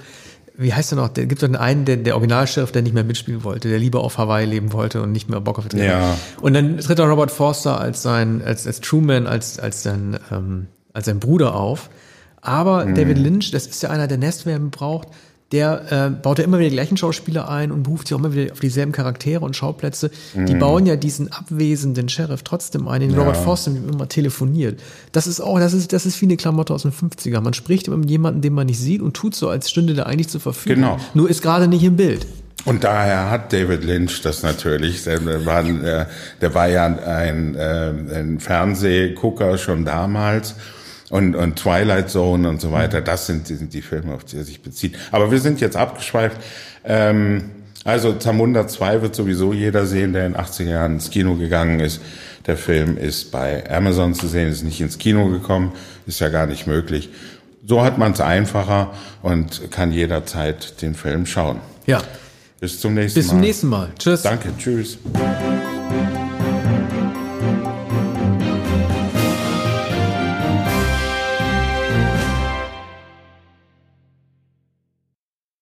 [0.60, 1.08] Wie heißt er noch?
[1.08, 4.00] Der gibt doch den einen, der, der Original-Sheriff, der nicht mehr mitspielen wollte, der lieber
[4.00, 5.86] auf Hawaii leben wollte und nicht mehr Bock auf Dreh.
[5.86, 6.16] Ja.
[6.40, 10.66] Und dann tritt doch Robert Forster als sein, als, als Truman, als, als sein, ähm,
[10.92, 11.88] als sein Bruder auf.
[12.42, 12.94] Aber Mhm.
[12.94, 15.08] David Lynch, das ist ja einer, der Nestwärme braucht,
[15.52, 18.32] der äh, baut ja immer wieder die gleichen Schauspieler ein und beruft sich auch immer
[18.32, 20.10] wieder auf dieselben Charaktere und Schauplätze.
[20.34, 24.80] Die bauen ja diesen abwesenden Sheriff trotzdem ein, den Robert Forster mit dem immer telefoniert.
[25.10, 27.40] Das ist auch, das ist, das ist wie eine Klamotte aus den 50er.
[27.40, 30.06] Man spricht immer mit jemandem, den man nicht sieht und tut so, als stünde der
[30.06, 30.82] eigentlich zur Verfügung.
[30.82, 30.98] Genau.
[31.14, 32.26] Nur ist gerade nicht im Bild.
[32.64, 35.04] Und daher hat David Lynch das natürlich.
[35.04, 36.06] Der war, äh,
[36.40, 40.54] der war ja ein, äh, ein Fernsehgucker schon damals.
[41.10, 44.36] Und, und Twilight Zone und so weiter, das sind, die- sind die Filme, auf die
[44.38, 44.96] er sich bezieht.
[45.10, 46.36] Aber wir sind jetzt abgeschweift.
[46.84, 47.50] Ähm,
[47.84, 51.80] also Zamunda 2 wird sowieso jeder sehen, der in den 80er Jahren ins Kino gegangen
[51.80, 52.00] ist.
[52.46, 55.72] Der Film ist bei Amazon zu sehen, ist nicht ins Kino gekommen,
[56.06, 57.10] ist ja gar nicht möglich.
[57.66, 58.92] So hat man es einfacher
[59.22, 61.60] und kann jederzeit den Film schauen.
[61.86, 62.02] Ja.
[62.60, 63.30] Bis zum nächsten Bis Mal.
[63.32, 63.88] zum nächsten Mal.
[63.98, 64.22] Tschüss.
[64.22, 64.98] Danke, tschüss.